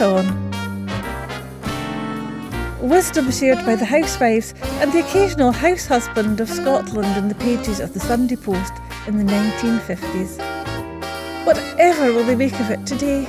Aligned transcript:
Chat 0.00 0.08
On. 0.08 0.48
Wisdom 2.80 3.30
shared 3.30 3.58
by 3.66 3.76
the 3.76 3.84
housewives 3.84 4.54
and 4.80 4.90
the 4.94 5.00
occasional 5.00 5.52
house 5.52 5.84
husband 5.84 6.40
of 6.40 6.48
Scotland 6.48 7.18
in 7.18 7.28
the 7.28 7.34
pages 7.34 7.80
of 7.80 7.92
the 7.92 8.00
Sunday 8.00 8.36
Post 8.36 8.72
in 9.06 9.18
the 9.18 9.24
1950s. 9.30 10.38
Whatever 11.44 12.14
will 12.14 12.24
they 12.24 12.34
make 12.34 12.58
of 12.60 12.70
it 12.70 12.86
today? 12.86 13.24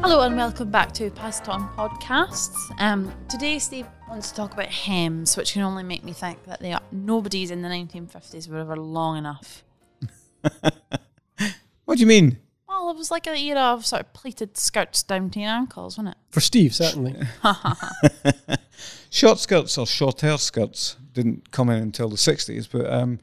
Hello 0.00 0.22
and 0.22 0.34
welcome 0.34 0.70
back 0.70 0.92
to 0.92 1.10
Pass 1.10 1.40
It 1.40 1.50
On 1.50 1.68
Podcasts. 1.76 2.56
Um, 2.80 3.12
today 3.28 3.58
Steve 3.58 3.86
wants 4.08 4.30
to 4.30 4.36
talk 4.36 4.54
about 4.54 4.68
hems, 4.68 5.36
which 5.36 5.52
can 5.52 5.60
only 5.60 5.82
make 5.82 6.02
me 6.02 6.14
think 6.14 6.44
that 6.44 6.60
they 6.60 6.72
are, 6.72 6.80
nobody's 6.90 7.50
in 7.50 7.60
the 7.60 7.68
1950s 7.68 8.48
were 8.48 8.60
ever 8.60 8.76
long 8.76 9.18
enough. 9.18 9.64
What 11.90 11.96
do 11.96 12.02
you 12.02 12.06
mean? 12.06 12.38
Well, 12.90 12.96
it 12.96 12.98
was 12.98 13.12
like 13.12 13.28
an 13.28 13.36
era 13.36 13.60
of 13.60 13.86
sort 13.86 14.02
of 14.02 14.12
pleated 14.12 14.58
skirts 14.58 15.04
down 15.04 15.30
to 15.30 15.38
your 15.38 15.50
ankles, 15.50 15.96
wasn't 15.96 16.08
it? 16.16 16.16
For 16.32 16.40
Steve, 16.40 16.74
certainly. 16.74 17.14
Short 19.10 19.38
skirts 19.38 19.78
or 19.78 19.86
short 19.86 20.22
hair 20.22 20.36
skirts 20.38 20.96
didn't 21.12 21.52
come 21.52 21.70
in 21.70 21.80
until 21.80 22.08
the 22.08 22.16
60s, 22.16 22.66
but 22.68 22.92
um, 22.92 23.20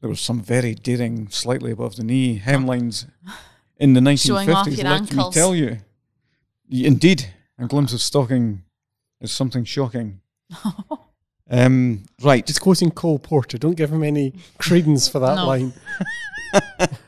there 0.00 0.08
was 0.08 0.20
some 0.20 0.40
very 0.40 0.72
daring, 0.76 1.28
slightly 1.30 1.72
above 1.72 1.96
the 1.96 2.04
knee 2.04 2.38
hemlines 2.38 3.06
in 3.78 3.94
the 3.94 4.00
1950s. 4.00 4.24
Showing 4.24 4.50
off 4.50 4.68
your 4.68 4.76
let 4.84 5.00
ankles. 5.00 5.34
me 5.34 5.40
tell 5.40 5.52
you. 5.52 5.78
Indeed, 6.70 7.26
a 7.58 7.66
glimpse 7.66 7.92
of 7.92 8.00
stocking 8.00 8.62
is 9.20 9.32
something 9.32 9.64
shocking. 9.64 10.20
um, 11.50 12.04
right. 12.22 12.46
Just 12.46 12.60
quoting 12.60 12.92
Cole 12.92 13.18
Porter. 13.18 13.58
Don't 13.58 13.74
give 13.76 13.90
him 13.90 14.04
any 14.04 14.34
credence 14.58 15.08
for 15.08 15.18
that 15.18 15.34
No. 15.34 15.46
line. 15.48 15.72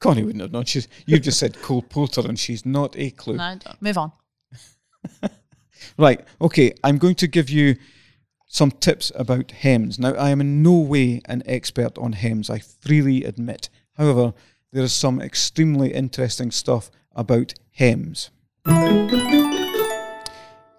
Connie 0.00 0.22
wouldn't 0.22 0.42
have 0.42 0.52
known. 0.52 0.64
She's, 0.64 0.86
you've 1.06 1.22
just 1.22 1.38
said 1.38 1.60
Cole 1.60 1.82
Porter, 1.82 2.20
and 2.20 2.38
she's 2.38 2.64
not 2.64 2.94
a 2.96 3.10
clue. 3.10 3.36
No. 3.36 3.58
Move 3.80 3.98
on. 3.98 4.12
Right. 5.96 6.20
Okay. 6.40 6.74
I'm 6.82 6.98
going 6.98 7.14
to 7.16 7.28
give 7.28 7.48
you 7.48 7.76
some 8.46 8.70
tips 8.70 9.12
about 9.14 9.50
hems. 9.52 9.98
Now, 9.98 10.14
I 10.14 10.30
am 10.30 10.40
in 10.40 10.62
no 10.62 10.78
way 10.78 11.20
an 11.26 11.42
expert 11.46 11.98
on 11.98 12.12
hems, 12.12 12.50
I 12.50 12.58
freely 12.58 13.24
admit. 13.24 13.68
However, 13.96 14.32
there 14.72 14.84
is 14.84 14.92
some 14.92 15.20
extremely 15.20 15.92
interesting 15.92 16.50
stuff 16.50 16.90
about 17.14 17.54
hems. 17.72 18.30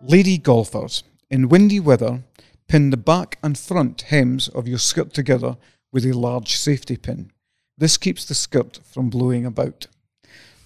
Lady 0.01 0.37
golfers, 0.37 1.03
in 1.29 1.49
windy 1.49 1.79
weather, 1.79 2.23
pin 2.67 2.89
the 2.89 2.97
back 2.97 3.37
and 3.43 3.57
front 3.57 4.01
hems 4.01 4.47
of 4.49 4.67
your 4.67 4.79
skirt 4.79 5.13
together 5.13 5.57
with 5.91 6.05
a 6.05 6.13
large 6.13 6.55
safety 6.55 6.97
pin. 6.97 7.31
This 7.79 7.97
keeps 7.97 8.25
the 8.25 8.35
skirt 8.35 8.79
from 8.83 9.09
blowing 9.09 9.45
about. 9.45 9.87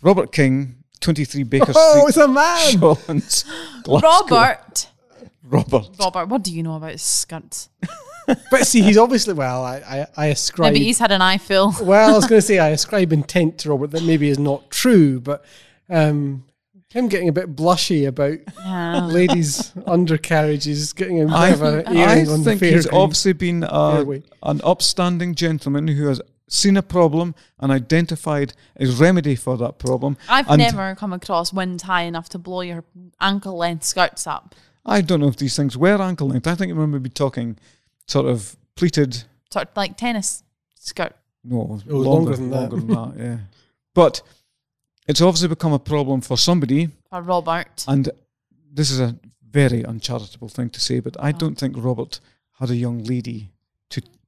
Robert 0.01 0.31
King, 0.31 0.77
23 0.99 1.43
Baker 1.43 1.71
Oh, 1.75 2.07
it's 2.07 2.17
a 2.17 2.27
man! 2.27 2.71
Shawlands, 2.73 3.45
Robert! 3.87 4.89
Robert. 5.43 5.89
Robert, 5.99 6.27
what 6.27 6.43
do 6.43 6.53
you 6.53 6.63
know 6.63 6.75
about 6.75 6.99
skirts? 6.99 7.69
But 8.49 8.65
see, 8.65 8.81
he's 8.81 8.97
obviously, 8.97 9.33
well, 9.33 9.65
I, 9.65 9.75
I, 9.79 10.07
I 10.15 10.25
ascribe. 10.27 10.71
Maybe 10.71 10.85
he's 10.85 10.97
had 10.97 11.11
an 11.11 11.21
eye 11.21 11.37
fill. 11.37 11.73
well, 11.81 12.09
I 12.09 12.13
was 12.15 12.25
going 12.25 12.39
to 12.39 12.45
say 12.47 12.57
I 12.57 12.69
ascribe 12.69 13.11
intent 13.11 13.57
to 13.59 13.69
Robert 13.69 13.91
that 13.91 14.03
maybe 14.03 14.29
is 14.29 14.39
not 14.39 14.71
true, 14.71 15.19
but 15.19 15.43
um, 15.89 16.45
him 16.93 17.09
getting 17.09 17.27
a 17.27 17.33
bit 17.33 17.53
blushy 17.53 18.07
about 18.07 18.37
Yeah. 18.63 19.05
ladies' 19.07 19.73
undercarriages, 19.85 20.93
getting 20.93 21.21
a 21.21 21.25
bit 21.25 21.33
I, 21.33 21.49
of 21.49 21.61
a 21.63 21.83
I 21.85 21.93
earring 21.95 22.29
on 22.29 22.43
the 22.43 22.55
think 22.55 22.61
he's 22.61 22.87
fairgreen. 22.87 22.93
obviously 23.03 23.33
been 23.33 23.61
Fairway. 23.63 24.23
an 24.41 24.61
upstanding 24.63 25.35
gentleman 25.35 25.89
who 25.89 26.07
has 26.07 26.21
seen 26.47 26.77
a 26.77 26.81
problem 26.81 27.35
and 27.59 27.71
identified 27.71 28.53
a 28.79 28.85
remedy 28.85 29.35
for 29.35 29.57
that 29.57 29.79
problem. 29.79 30.17
I've 30.27 30.49
And 30.49 30.59
never 30.59 30.95
come 30.95 31.13
across 31.13 31.51
wind 31.53 31.81
high 31.83 32.03
enough 32.03 32.29
to 32.29 32.37
blow 32.37 32.61
your 32.61 32.83
ankle 33.19 33.57
length 33.57 33.83
skirts 33.85 34.27
up. 34.27 34.55
I 34.85 35.01
don't 35.01 35.21
know 35.21 35.27
if 35.27 35.37
these 35.37 35.55
things 35.55 35.77
were 35.77 36.01
ankle 36.01 36.27
length. 36.27 36.47
I 36.47 36.55
think 36.55 36.69
I 36.69 36.75
remember 36.75 36.99
be 36.99 37.09
talking 37.09 37.57
sort 38.07 38.25
of 38.25 38.55
pleated. 38.75 39.23
Sort 39.51 39.69
of 39.69 39.77
like 39.77 39.97
tennis 39.97 40.43
skirt. 40.75 41.15
No, 41.43 41.79
It 41.85 41.93
was 41.93 42.05
longer 42.07 42.35
than 42.35 42.49
that. 42.51 42.71
longer 42.71 42.75
than 42.77 42.87
that. 42.87 43.13
Yeah, 43.17 43.37
but 43.93 44.21
it's 45.07 45.21
obviously 45.21 45.49
become 45.49 45.73
a 45.73 45.79
problem 45.79 46.21
for 46.21 46.37
somebody, 46.37 46.89
Or 47.11 47.21
Robert. 47.21 47.85
and 47.87 48.09
this 48.71 48.91
is 48.91 48.99
a 48.99 49.17
very 49.49 49.85
uncharitable 49.85 50.49
thing 50.49 50.69
to 50.71 50.79
say, 50.79 50.99
but 50.99 51.15
I 51.19 51.29
oh. 51.29 51.33
don't 51.33 51.55
think 51.55 51.75
Robert 51.77 52.19
had 52.59 52.69
a 52.69 52.75
young 52.75 53.03
lady 53.03 53.51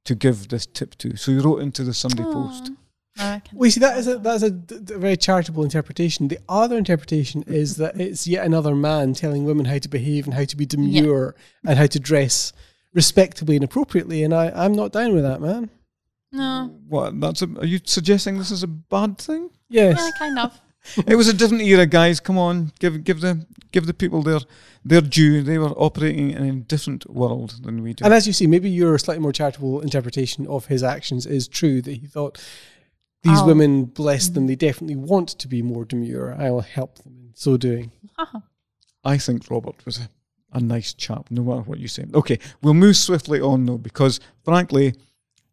to 0.06 0.14
to 0.14 0.14
give 0.14 0.48
this 0.48 0.66
tip 0.66 0.94
to. 0.96 1.16
So 1.16 1.32
he 1.32 1.38
wrote 1.38 1.60
into 1.60 1.84
the 1.84 1.94
Sunday 1.94 2.24
oh, 2.24 2.32
Post. 2.32 2.70
I 3.18 3.32
reckon. 3.32 3.58
Well, 3.58 3.66
you 3.66 3.70
see, 3.70 3.80
that 3.80 3.98
is 3.98 4.08
a 4.08 4.18
that's 4.18 4.42
a, 4.42 4.50
d- 4.50 4.78
d- 4.82 4.94
very 4.94 5.16
charitable 5.16 5.64
interpretation. 5.64 6.28
The 6.28 6.38
other 6.48 6.76
interpretation 6.76 7.42
is 7.46 7.76
that 7.76 8.00
it's 8.00 8.26
yet 8.26 8.44
another 8.44 8.74
man 8.74 9.12
telling 9.12 9.44
women 9.44 9.66
how 9.66 9.78
to 9.78 9.88
behave 9.88 10.26
and 10.26 10.34
how 10.34 10.44
to 10.44 10.56
be 10.56 10.66
demure 10.66 11.34
and 11.64 11.78
how 11.78 11.86
to 11.86 12.00
dress 12.00 12.52
respectably 12.94 13.56
and 13.56 13.64
appropriately. 13.64 14.22
And 14.22 14.34
I, 14.34 14.50
I'm 14.54 14.72
not 14.72 14.92
down 14.92 15.14
with 15.14 15.22
that, 15.22 15.40
man. 15.40 15.70
No. 16.32 16.74
What? 16.88 17.20
That's 17.20 17.42
a, 17.42 17.48
are 17.58 17.66
you 17.66 17.80
suggesting 17.84 18.38
this 18.38 18.50
is 18.50 18.62
a 18.62 18.68
bad 18.68 19.18
thing? 19.18 19.50
Yes. 19.68 19.98
Yeah, 19.98 20.10
kind 20.18 20.38
of. 20.38 20.60
It 21.06 21.16
was 21.16 21.28
a 21.28 21.32
different 21.32 21.62
era, 21.62 21.86
guys. 21.86 22.20
Come 22.20 22.38
on, 22.38 22.72
give 22.78 23.04
give 23.04 23.20
the 23.20 23.46
give 23.72 23.86
the 23.86 23.94
people 23.94 24.22
their 24.22 24.40
their 24.84 25.00
due. 25.00 25.42
They 25.42 25.58
were 25.58 25.70
operating 25.70 26.30
in 26.30 26.44
a 26.44 26.52
different 26.52 27.08
world 27.10 27.62
than 27.62 27.82
we 27.82 27.92
do. 27.94 28.04
And 28.04 28.14
as 28.14 28.26
you 28.26 28.32
see, 28.32 28.46
maybe 28.46 28.70
your 28.70 28.98
slightly 28.98 29.22
more 29.22 29.32
charitable 29.32 29.80
interpretation 29.80 30.46
of 30.46 30.66
his 30.66 30.82
actions 30.82 31.26
is 31.26 31.48
true 31.48 31.82
that 31.82 31.92
he 31.92 32.06
thought 32.06 32.38
these 33.22 33.38
I'll- 33.38 33.46
women, 33.46 33.84
bless 33.86 34.28
them, 34.28 34.46
they 34.46 34.54
definitely 34.56 34.96
want 34.96 35.30
to 35.30 35.48
be 35.48 35.62
more 35.62 35.84
demure. 35.84 36.34
I 36.38 36.50
will 36.50 36.60
help 36.60 36.98
them 37.02 37.14
in 37.18 37.32
so 37.34 37.56
doing. 37.56 37.90
Oh. 38.18 38.42
I 39.04 39.18
think 39.18 39.50
Robert 39.50 39.84
was 39.84 39.98
a, 39.98 40.08
a 40.52 40.60
nice 40.60 40.94
chap, 40.94 41.30
no 41.30 41.42
matter 41.42 41.62
what 41.62 41.78
you 41.78 41.88
say. 41.88 42.04
Okay, 42.14 42.38
we'll 42.62 42.74
move 42.74 42.96
swiftly 42.96 43.40
on 43.40 43.66
though, 43.66 43.78
because 43.78 44.20
frankly, 44.44 44.94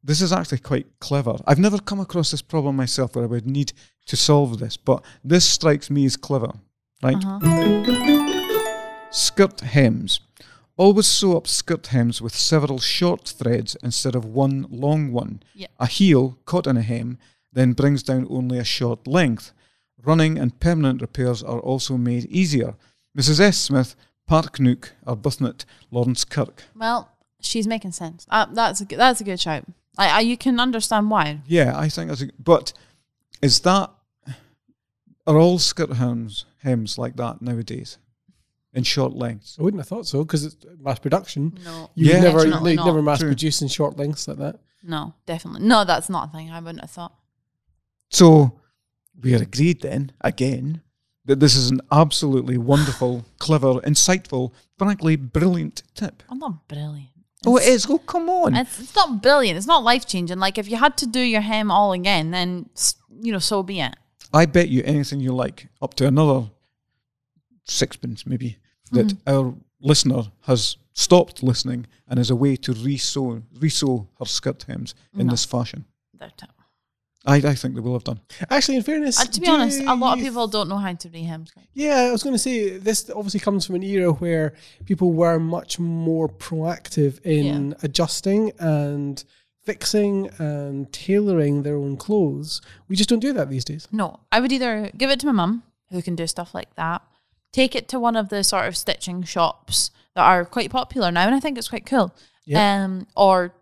this 0.04 0.22
is 0.22 0.34
actually 0.34 0.60
quite 0.60 0.88
clever. 1.00 1.38
I've 1.48 1.60
never 1.60 1.80
come 1.80 2.00
across 2.00 2.32
this 2.32 2.42
problem 2.42 2.76
myself 2.76 3.16
where 3.16 3.24
I 3.24 3.28
would 3.28 3.48
need 3.48 3.74
to 4.08 4.18
solve 4.18 4.60
this, 4.60 4.76
but 4.76 5.04
this 5.24 5.46
strikes 5.46 5.90
me 5.90 6.06
as 6.06 6.18
clever, 6.18 6.52
right? 7.02 7.16
Skirt 9.12 9.62
hems. 9.62 10.20
Always 10.76 11.08
sew 11.08 11.38
up 11.38 11.48
skirt 11.48 11.88
hems 11.88 12.22
with 12.22 12.36
several 12.36 12.80
short 12.80 13.28
threads 13.28 13.78
instead 13.84 14.16
of 14.16 14.26
one 14.26 14.66
long 14.70 15.12
one. 15.12 15.44
Yeah. 15.54 15.68
A 15.80 15.86
heel 15.86 16.40
caught 16.46 16.68
in 16.68 16.78
a 16.78 16.82
hem 16.82 17.20
then 17.52 17.74
brings 17.74 18.02
down 18.02 18.28
only 18.30 18.58
a 18.58 18.64
short 18.64 19.08
length. 19.08 19.54
Running 20.04 20.38
and 20.38 20.60
permanent 20.60 21.02
repairs 21.02 21.44
are 21.44 21.60
also 21.60 21.96
made 21.96 22.26
easier. 22.26 22.76
Mrs. 23.18 23.40
S. 23.40 23.58
Smith, 23.58 23.96
Park 24.26 24.60
Nook, 24.60 24.94
Arbuthnott, 25.06 25.64
Lawrence 25.92 26.26
Kirk. 26.26 26.64
Well, 26.76 27.12
she's 27.40 27.68
making 27.68 27.92
sense. 27.92 28.26
Uh, 28.30 28.48
that's 28.52 28.82
a 28.82 28.86
that's 28.86 29.22
a 29.22 29.24
good 29.24 29.40
shout. 29.40 29.66
I, 29.98 30.10
I, 30.10 30.20
you 30.22 30.38
can 30.38 30.60
understand 30.60 31.10
why. 31.12 31.42
Yeah, 31.46 31.78
I 31.78 31.90
think 31.90 32.10
that's 32.10 32.22
a, 32.22 32.30
but 32.40 32.74
is 33.42 33.60
that 33.62 33.92
are 35.28 35.38
all 35.38 35.60
skirt 35.60 35.94
hems 35.94 36.46
hems 36.64 36.98
like 36.98 37.16
that 37.18 37.42
nowadays 37.42 37.98
in 38.74 38.84
short 38.84 39.14
lengths? 39.14 39.58
I 39.60 39.64
wouldn't 39.64 39.82
have 39.82 39.88
thought 39.88 40.08
so 40.08 40.24
because 40.24 40.46
it's 40.46 40.58
mass 40.80 41.00
production. 41.00 41.58
No. 41.64 41.90
You'd 41.96 42.08
Yeah. 42.10 42.22
never, 42.22 42.40
Definitely 42.44 42.74
you'd 42.74 42.86
never 42.86 43.02
mass 43.02 43.20
True. 43.20 43.30
produce 43.30 43.62
in 43.62 43.68
short 43.68 43.98
lengths 43.98 44.28
like 44.28 44.38
that. 44.38 44.60
No, 44.82 45.14
definitely. 45.26 45.68
No, 45.68 45.86
that's 45.86 46.10
not 46.10 46.30
a 46.30 46.32
thing. 46.32 46.52
I 46.52 46.60
wouldn't 46.60 46.82
have 46.82 46.92
thought. 46.92 47.14
So 48.10 48.60
we 49.22 49.34
are 49.36 49.42
agreed 49.42 49.82
then 49.82 50.12
again 50.22 50.82
that 51.26 51.40
this 51.40 51.56
is 51.56 51.70
an 51.72 51.80
absolutely 51.92 52.58
wonderful, 52.58 53.24
clever, 53.40 53.76
insightful, 53.82 54.52
frankly 54.78 55.16
brilliant 55.16 55.84
tip. 55.96 56.22
I'm 56.30 56.40
not 56.40 56.68
brilliant. 56.68 57.10
Oh, 57.46 57.58
it 57.58 57.68
is. 57.68 57.86
Oh, 57.90 57.98
come 58.00 58.30
on. 58.30 58.56
It's, 58.56 58.80
it's 58.80 58.96
not 58.96 59.22
brilliant. 59.22 59.58
It's 59.58 59.68
not 59.68 59.84
life 59.84 60.06
changing. 60.08 60.40
Like 60.40 60.58
if 60.58 60.70
you 60.70 60.78
had 60.78 60.96
to 60.98 61.06
do 61.06 61.20
your 61.20 61.42
hem 61.42 61.72
all 61.72 61.92
again, 61.94 62.32
then 62.32 62.70
you 63.22 63.32
know, 63.32 63.40
so 63.40 63.64
be 63.64 63.80
it. 63.82 63.96
I 64.34 64.46
bet 64.46 64.70
you 64.70 64.82
anything 64.86 65.20
you 65.20 65.34
like, 65.34 65.68
up 65.82 65.94
to 65.96 66.08
another 66.08 66.50
sixpence 67.66 68.26
maybe, 68.26 68.58
that 68.92 69.08
Mm-hmm. 69.08 69.30
our 69.36 69.56
listener 69.82 70.24
has 70.42 70.78
stopped 70.94 71.42
listening 71.44 71.86
and 72.08 72.20
is 72.20 72.30
a 72.30 72.36
way 72.36 72.56
to 72.58 72.74
re-sew, 72.74 73.42
re-sew 73.60 74.08
her 74.20 74.26
skirt 74.26 74.64
hems 74.64 74.94
in 75.18 75.28
No. 75.28 75.32
this 75.32 75.46
fashion. 75.46 75.86
They're 76.14 76.32
t- 76.38 76.46
I, 77.26 77.38
I 77.38 77.56
think 77.56 77.76
they 77.76 77.80
will 77.82 77.94
have 77.94 78.04
done. 78.04 78.20
Actually, 78.50 78.78
in 78.78 78.84
fairness, 78.84 79.20
Uh, 79.20 79.26
to 79.26 79.40
be 79.42 79.48
honest, 79.48 79.82
a 79.82 79.96
lot 79.96 80.18
of 80.18 80.24
people 80.24 80.48
don't 80.48 80.68
know 80.68 80.78
how 80.78 80.94
to 80.94 81.10
rehem 81.10 81.48
skirts. 81.48 81.68
Yeah, 81.74 82.02
I 82.02 82.12
was 82.12 82.22
going 82.22 82.36
to 82.36 82.40
say 82.40 82.78
this 82.78 83.10
obviously 83.10 83.40
comes 83.40 83.66
from 83.66 83.76
an 83.76 83.84
era 83.84 84.12
where 84.12 84.54
people 84.86 85.14
were 85.14 85.40
much 85.40 85.80
more 85.80 86.28
proactive 86.28 87.22
in 87.26 87.76
adjusting 87.82 88.52
and 88.60 89.24
fixing 89.64 90.30
and 90.38 90.92
tailoring 90.92 91.64
their 91.64 91.78
own 91.78 91.96
clothes. 91.96 92.62
We 92.90 92.98
just 92.98 93.10
don't 93.10 93.20
do 93.20 93.32
that 93.34 93.50
these 93.50 93.64
days. 93.64 93.88
No, 93.92 94.20
I 94.32 94.42
would 94.42 94.52
either 94.52 94.92
give 94.98 95.10
it 95.10 95.22
to 95.22 95.28
my 95.28 95.32
mum, 95.32 95.64
who 95.92 96.02
can 96.02 96.16
do 96.16 96.28
stuff 96.28 96.54
like 96.54 96.76
that, 96.76 97.02
take 97.54 97.74
it 97.74 97.88
to 97.90 98.00
one 98.00 98.18
of 98.18 98.28
the 98.28 98.44
sort 98.44 98.68
of 98.68 98.76
stitching 98.76 99.24
shops 99.24 99.92
that 100.16 100.24
are 100.24 100.44
quite 100.44 100.70
popular 100.70 101.10
now, 101.12 101.26
and 101.26 101.36
I 101.36 101.40
think 101.40 101.58
it's 101.58 101.70
quite 101.70 101.86
cool. 101.86 102.14
Yeah. 102.46 102.84
Um, 102.84 103.08
or 103.16 103.54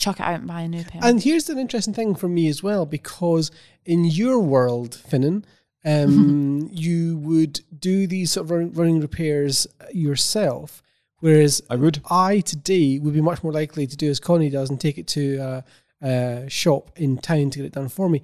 chuck 0.00 0.18
it 0.18 0.24
out 0.24 0.40
and 0.40 0.48
buy 0.48 0.62
a 0.62 0.68
new 0.68 0.82
pair. 0.82 1.00
And 1.04 1.22
here's 1.22 1.48
an 1.48 1.58
interesting 1.58 1.94
thing 1.94 2.16
for 2.16 2.28
me 2.28 2.48
as 2.48 2.62
well, 2.62 2.86
because 2.86 3.52
in 3.84 4.04
your 4.04 4.40
world, 4.40 5.00
Finnan, 5.08 5.44
um, 5.84 6.68
you 6.72 7.18
would 7.18 7.60
do 7.78 8.06
these 8.08 8.32
sort 8.32 8.46
of 8.46 8.50
run- 8.50 8.72
running 8.72 9.00
repairs 9.00 9.66
yourself. 9.92 10.82
Whereas 11.20 11.62
I 11.68 11.76
would. 11.76 12.00
I 12.10 12.40
today 12.40 12.98
would 12.98 13.12
be 13.12 13.20
much 13.20 13.44
more 13.44 13.52
likely 13.52 13.86
to 13.86 13.96
do 13.96 14.08
as 14.08 14.18
Connie 14.18 14.48
does 14.48 14.70
and 14.70 14.80
take 14.80 14.96
it 14.96 15.06
to 15.08 15.36
a, 15.36 15.64
a 16.02 16.48
shop 16.48 16.90
in 16.96 17.18
town 17.18 17.50
to 17.50 17.58
get 17.58 17.66
it 17.66 17.72
done 17.72 17.90
for 17.90 18.08
me. 18.08 18.22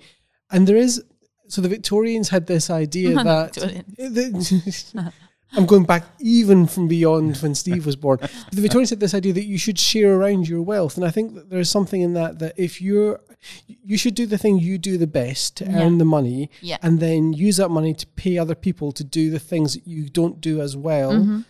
And 0.51 0.67
there 0.67 0.79
is 0.79 1.05
so 1.49 1.61
the 1.61 1.69
Victorians 1.69 2.31
had 2.31 2.47
this 2.47 2.71
idea 2.71 3.15
that 3.23 3.53
the- 3.99 5.13
I'm 5.53 5.65
going 5.67 5.85
back 5.85 6.05
even 6.19 6.67
from 6.67 6.89
beyond 6.89 7.37
when 7.39 7.55
Steve 7.55 7.87
was 7.87 7.97
born. 7.97 8.19
The 8.53 8.61
Victorians 8.61 8.91
had 8.91 9.01
this 9.01 9.15
idea 9.15 9.33
that 9.33 9.45
you 9.47 9.59
should 9.59 9.79
share 9.79 10.15
around 10.15 10.49
your 10.49 10.61
wealth, 10.63 10.97
and 10.97 11.07
I 11.07 11.11
think 11.11 11.35
that 11.35 11.51
there's 11.51 11.71
something 11.71 12.01
in 12.03 12.15
that 12.15 12.39
that 12.41 12.55
if 12.57 12.81
you're 12.83 13.21
you 13.67 13.97
should 13.97 14.15
do 14.15 14.27
the 14.27 14.39
thing 14.39 14.59
you 14.59 14.77
do 14.79 14.99
the 14.99 15.07
best 15.07 15.57
to 15.59 15.65
Yeah. 15.65 15.83
earn 15.85 15.99
the 15.99 16.05
money, 16.05 16.51
Yeah. 16.63 16.79
and 16.83 16.99
then 17.01 17.33
use 17.33 17.57
that 17.59 17.71
money 17.71 17.95
to 17.95 18.07
pay 18.17 18.39
other 18.39 18.55
people 18.57 18.91
to 18.93 19.05
do 19.05 19.31
the 19.31 19.39
things 19.39 19.75
that 19.75 19.87
you 19.87 20.09
don't 20.09 20.41
do 20.41 20.61
as 20.61 20.77
well 20.77 21.13
Mm-hmm. 21.13 21.41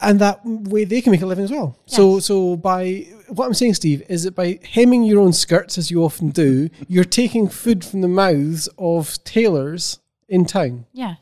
and 0.00 0.18
that 0.20 0.40
way 0.44 0.84
they 0.84 1.00
can 1.00 1.12
make 1.12 1.22
a 1.22 1.26
living 1.26 1.44
as 1.44 1.50
well. 1.50 1.76
So, 1.86 2.18
so 2.20 2.56
by 2.56 3.06
what 3.28 3.46
I'm 3.46 3.54
saying, 3.54 3.74
Steve, 3.74 4.02
is 4.08 4.24
that 4.24 4.34
by 4.34 4.58
hemming 4.64 5.04
your 5.04 5.20
own 5.20 5.32
skirts, 5.32 5.78
as 5.78 5.90
you 5.90 6.02
often 6.02 6.30
do, 6.30 6.68
you're 6.88 7.04
taking 7.04 7.48
food 7.48 7.84
from 7.84 8.00
the 8.00 8.08
mouths 8.08 8.68
of 8.78 9.22
tailors 9.24 10.00
in 10.28 10.44
town. 10.44 10.86
Yes. 10.92 11.18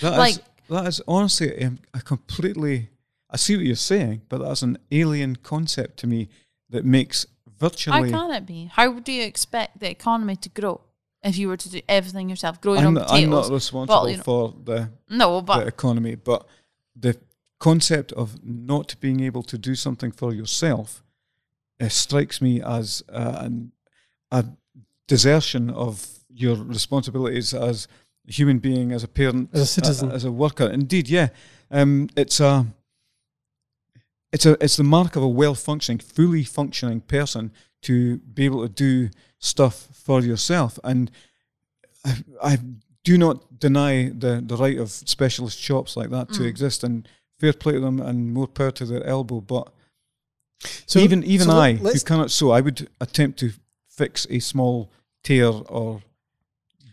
That 0.00 0.12
is 0.12 0.18
Like- 0.18 0.44
that 0.72 0.86
is 0.86 1.00
honestly 1.06 1.62
um, 1.64 1.78
a 1.94 2.00
completely. 2.00 2.90
I 3.30 3.36
see 3.36 3.56
what 3.56 3.64
you're 3.64 3.76
saying, 3.76 4.22
but 4.28 4.38
that's 4.38 4.62
an 4.62 4.76
alien 4.90 5.36
concept 5.36 5.98
to 6.00 6.06
me 6.06 6.28
that 6.68 6.84
makes 6.84 7.26
How 7.46 7.52
virtually. 7.68 8.10
can 8.10 8.30
it 8.32 8.44
be? 8.46 8.70
How 8.70 8.92
do 9.00 9.10
you 9.12 9.24
expect 9.24 9.80
the 9.80 9.90
economy 9.90 10.36
to 10.36 10.48
grow 10.50 10.82
if 11.22 11.38
you 11.38 11.48
were 11.48 11.56
to 11.56 11.70
do 11.70 11.80
everything 11.88 12.28
yourself? 12.28 12.60
Growing 12.60 12.80
I'm 12.80 12.88
on 12.88 12.94
not, 12.94 13.10
I'm 13.10 13.30
not 13.30 13.50
responsible 13.50 14.10
you 14.10 14.16
know- 14.18 14.22
for 14.22 14.54
the, 14.64 14.90
no, 15.08 15.36
the 15.36 15.42
but 15.42 15.66
economy, 15.66 16.14
but 16.16 16.46
the 16.94 17.16
concept 17.58 18.12
of 18.12 18.44
not 18.44 18.96
being 19.00 19.20
able 19.20 19.42
to 19.44 19.56
do 19.56 19.74
something 19.74 20.12
for 20.12 20.34
yourself 20.34 21.02
uh, 21.80 21.88
strikes 21.88 22.42
me 22.42 22.60
as 22.60 23.02
uh, 23.08 23.38
an, 23.40 23.72
a 24.30 24.44
desertion 25.06 25.70
of 25.70 26.06
your 26.28 26.56
responsibilities 26.56 27.54
as 27.54 27.88
human 28.26 28.58
being, 28.58 28.92
as 28.92 29.02
a 29.04 29.08
parent, 29.08 29.50
As 29.52 29.60
a 29.62 29.66
citizen. 29.66 30.10
as 30.10 30.24
a 30.24 30.30
worker. 30.32 30.66
Indeed, 30.68 31.08
yeah, 31.08 31.28
um, 31.70 32.08
it's 32.16 32.40
a. 32.40 32.66
It's 34.32 34.46
a 34.46 34.56
it's 34.64 34.76
the 34.76 34.84
mark 34.84 35.14
of 35.16 35.22
a 35.22 35.28
well 35.28 35.54
functioning, 35.54 35.98
fully 35.98 36.42
functioning 36.44 37.00
person 37.02 37.52
to 37.82 38.16
be 38.18 38.44
able 38.46 38.62
to 38.66 38.68
do 38.72 39.10
stuff 39.38 39.88
for 39.92 40.20
yourself. 40.22 40.78
And 40.84 41.10
I, 42.04 42.16
I 42.42 42.58
do 43.04 43.18
not 43.18 43.58
deny 43.60 44.08
the, 44.08 44.42
the 44.44 44.56
right 44.56 44.78
of 44.78 44.90
specialist 44.90 45.58
shops 45.58 45.96
like 45.96 46.10
that 46.10 46.32
to 46.34 46.40
Mm. 46.40 46.46
exist 46.46 46.82
and 46.84 47.06
fair 47.38 47.52
play 47.52 47.72
to 47.74 47.80
them 47.80 48.00
and 48.00 48.32
more 48.32 48.46
power 48.46 48.70
to 48.70 48.86
their 48.86 49.04
elbow. 49.04 49.40
But 49.42 49.68
So 50.86 50.98
even 51.00 51.22
even 51.24 51.48
so 51.48 51.52
I, 51.58 51.72
let- 51.72 51.92
who 51.94 52.00
cannot 52.00 52.30
sew, 52.30 52.52
I 52.52 52.60
would 52.62 52.88
attempt 53.00 53.38
to 53.40 53.52
fix 53.90 54.26
a 54.30 54.38
small 54.38 54.90
tear 55.22 55.48
or 55.48 56.00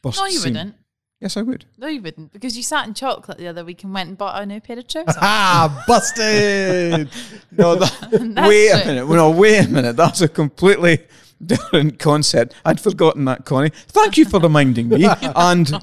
bust. 0.01 0.17
no, 0.19 0.25
you 0.25 0.39
seam. 0.39 0.53
wouldn't. 0.53 0.75
Yes, 1.21 1.36
I 1.36 1.42
would. 1.42 1.66
No, 1.77 1.88
you 1.88 2.01
wouldn't 2.01 2.31
because 2.31 2.56
you 2.56 2.63
sat 2.63 2.88
in 2.88 2.94
chocolate 2.94 3.38
the 3.38 3.48
other 3.48 3.66
week 3.66 3.83
and 3.83 3.94
went 3.94 4.07
and 4.07 4.18
bought 4.18 4.42
a 4.42 4.45
new 4.45 4.62
pair 4.62 4.80
of 4.80 4.88
trousers. 4.88 5.16
ah, 5.19 5.83
busted. 5.86 7.10
No, 7.51 7.75
that, 7.81 8.10
That's 8.12 8.48
wait 8.48 8.71
a 8.71 8.86
minute. 8.86 9.10
No, 9.10 9.30
wait 9.31 9.66
a 9.66 9.68
minute. 9.68 9.98
That's 9.98 10.21
a 10.21 10.30
completely 10.30 11.00
different 11.45 12.00
concept. 12.00 12.54
I'd 12.63 12.80
forgotten 12.80 13.25
that, 13.25 13.44
Connie. 13.44 13.71
Thank 13.89 14.18
you 14.18 14.24
for 14.25 14.39
reminding 14.39 14.88
me, 14.89 15.06
and 15.21 15.74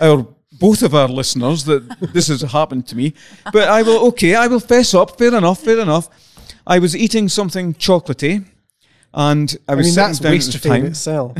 our 0.00 0.28
both 0.60 0.84
of 0.84 0.94
our 0.94 1.08
listeners 1.08 1.64
that 1.64 1.88
this 2.12 2.28
has 2.28 2.42
happened 2.42 2.86
to 2.86 2.94
me. 2.96 3.14
But 3.52 3.68
I 3.68 3.82
will. 3.82 4.06
Okay, 4.08 4.36
I 4.36 4.46
will 4.46 4.60
fess 4.60 4.94
up. 4.94 5.18
Fair 5.18 5.34
enough. 5.34 5.58
Fair 5.60 5.80
enough. 5.80 6.08
I 6.68 6.78
was 6.78 6.94
eating 6.96 7.28
something 7.28 7.74
chocolatey, 7.74 8.44
and 9.12 9.56
I 9.68 9.72
I 9.72 9.74
was 9.74 9.86
mean, 9.86 9.92
sitting 9.94 10.06
that's 10.06 10.18
down 10.20 10.30
at 10.30 10.34
waste 10.36 10.52
the 10.62 10.68
time. 10.68 10.86
itself. 10.86 11.36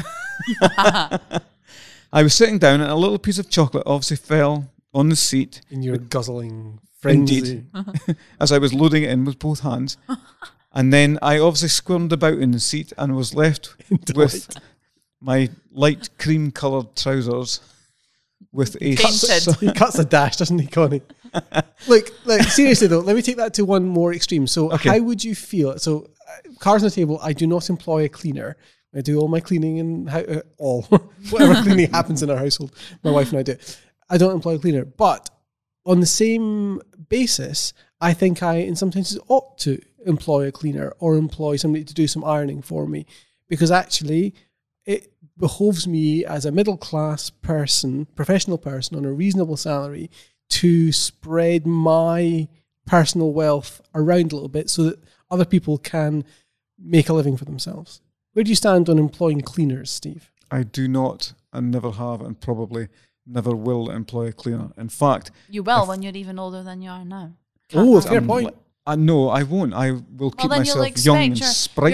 I 2.14 2.22
was 2.22 2.32
sitting 2.32 2.58
down, 2.58 2.80
and 2.80 2.90
a 2.90 2.94
little 2.94 3.18
piece 3.18 3.38
of 3.40 3.50
chocolate 3.50 3.82
obviously 3.86 4.16
fell 4.16 4.70
on 4.94 5.08
the 5.08 5.16
seat 5.16 5.60
In 5.70 5.82
your 5.82 5.98
guzzling 5.98 6.78
frenzy. 7.00 7.38
Indeed. 7.74 8.16
as 8.40 8.52
I 8.52 8.58
was 8.58 8.72
loading 8.72 9.02
it 9.02 9.10
in 9.10 9.24
with 9.24 9.38
both 9.38 9.60
hands. 9.60 9.96
And 10.76 10.92
then 10.92 11.20
I 11.22 11.38
obviously 11.38 11.68
squirmed 11.68 12.12
about 12.12 12.38
in 12.38 12.50
the 12.50 12.58
seat 12.58 12.92
and 12.98 13.14
was 13.14 13.32
left 13.32 13.76
with 14.16 14.56
my 15.20 15.48
light 15.70 16.08
cream 16.18 16.50
coloured 16.50 16.96
trousers 16.96 17.60
with 18.50 18.74
a 18.82 18.96
Painted. 18.96 19.54
He 19.60 19.72
cuts 19.72 20.00
a 20.00 20.04
dash, 20.04 20.36
doesn't 20.36 20.58
he, 20.58 20.66
Connie? 20.66 21.02
Look, 21.86 22.10
like 22.24 22.42
seriously 22.48 22.88
though, 22.88 22.98
let 22.98 23.14
me 23.14 23.22
take 23.22 23.36
that 23.36 23.54
to 23.54 23.64
one 23.64 23.86
more 23.86 24.12
extreme. 24.12 24.48
So, 24.48 24.72
Okay. 24.72 24.88
how 24.88 24.98
would 24.98 25.22
you 25.22 25.36
feel? 25.36 25.78
So, 25.78 26.08
uh, 26.28 26.50
cards 26.58 26.82
on 26.82 26.88
the 26.88 26.94
table. 26.94 27.20
I 27.22 27.32
do 27.34 27.46
not 27.46 27.70
employ 27.70 28.06
a 28.06 28.08
cleaner. 28.08 28.56
I 28.94 29.00
do 29.00 29.18
all 29.18 29.28
my 29.28 29.40
cleaning 29.40 29.80
and 29.80 30.08
how, 30.08 30.20
uh, 30.20 30.40
all 30.58 30.82
whatever 31.30 31.62
cleaning 31.62 31.90
happens 31.92 32.22
in 32.22 32.30
our 32.30 32.36
household. 32.36 32.74
My 33.02 33.10
wife 33.10 33.30
and 33.30 33.38
I 33.38 33.42
do. 33.42 33.52
it. 33.52 33.80
I 34.08 34.18
don't 34.18 34.34
employ 34.34 34.54
a 34.54 34.58
cleaner, 34.58 34.84
but 34.84 35.30
on 35.86 36.00
the 36.00 36.06
same 36.06 36.80
basis, 37.08 37.72
I 38.00 38.12
think 38.12 38.42
I, 38.42 38.56
in 38.56 38.76
some 38.76 38.92
senses, 38.92 39.18
ought 39.28 39.58
to 39.58 39.80
employ 40.06 40.46
a 40.46 40.52
cleaner 40.52 40.92
or 40.98 41.16
employ 41.16 41.56
somebody 41.56 41.84
to 41.84 41.94
do 41.94 42.06
some 42.06 42.24
ironing 42.24 42.62
for 42.62 42.86
me, 42.86 43.06
because 43.48 43.70
actually, 43.70 44.34
it 44.84 45.12
behoves 45.38 45.86
me 45.86 46.24
as 46.24 46.44
a 46.44 46.52
middle 46.52 46.76
class 46.76 47.30
person, 47.30 48.06
professional 48.14 48.58
person 48.58 48.96
on 48.96 49.04
a 49.04 49.12
reasonable 49.12 49.56
salary, 49.56 50.10
to 50.50 50.92
spread 50.92 51.66
my 51.66 52.48
personal 52.86 53.32
wealth 53.32 53.80
around 53.94 54.32
a 54.32 54.36
little 54.36 54.48
bit 54.48 54.68
so 54.68 54.84
that 54.84 55.02
other 55.30 55.44
people 55.44 55.78
can 55.78 56.24
make 56.78 57.08
a 57.08 57.14
living 57.14 57.36
for 57.36 57.44
themselves. 57.46 58.00
Where 58.34 58.44
do 58.44 58.50
you 58.50 58.54
stand 58.56 58.88
on 58.88 58.98
employing 58.98 59.40
cleaners, 59.40 59.90
Steve? 59.90 60.30
I 60.50 60.62
do 60.64 60.86
not 60.86 61.32
and 61.52 61.70
never 61.70 61.90
have 61.92 62.20
and 62.20 62.38
probably 62.40 62.88
never 63.26 63.54
will 63.56 63.90
employ 63.90 64.26
a 64.28 64.32
cleaner. 64.32 64.70
In 64.76 64.88
fact, 64.88 65.30
You 65.48 65.62
will 65.62 65.82
If- 65.82 65.88
when 65.88 66.02
you're 66.02 66.14
even 66.16 66.38
older 66.38 66.62
than 66.62 66.82
you 66.82 66.90
are 66.90 67.04
now. 67.04 67.32
Oh, 67.72 67.94
Can't 67.94 68.04
fair 68.04 68.18
um, 68.18 68.26
point. 68.26 68.54
I 68.86 68.96
no, 68.96 69.30
I 69.30 69.44
won't. 69.44 69.72
I 69.72 69.92
will 69.92 70.30
keep 70.30 70.50
then 70.50 70.64
you'll 70.66 70.76
myself 70.78 71.04
young 71.06 71.16
and 71.16 71.32
expect 71.38 71.38
your- 71.38 71.52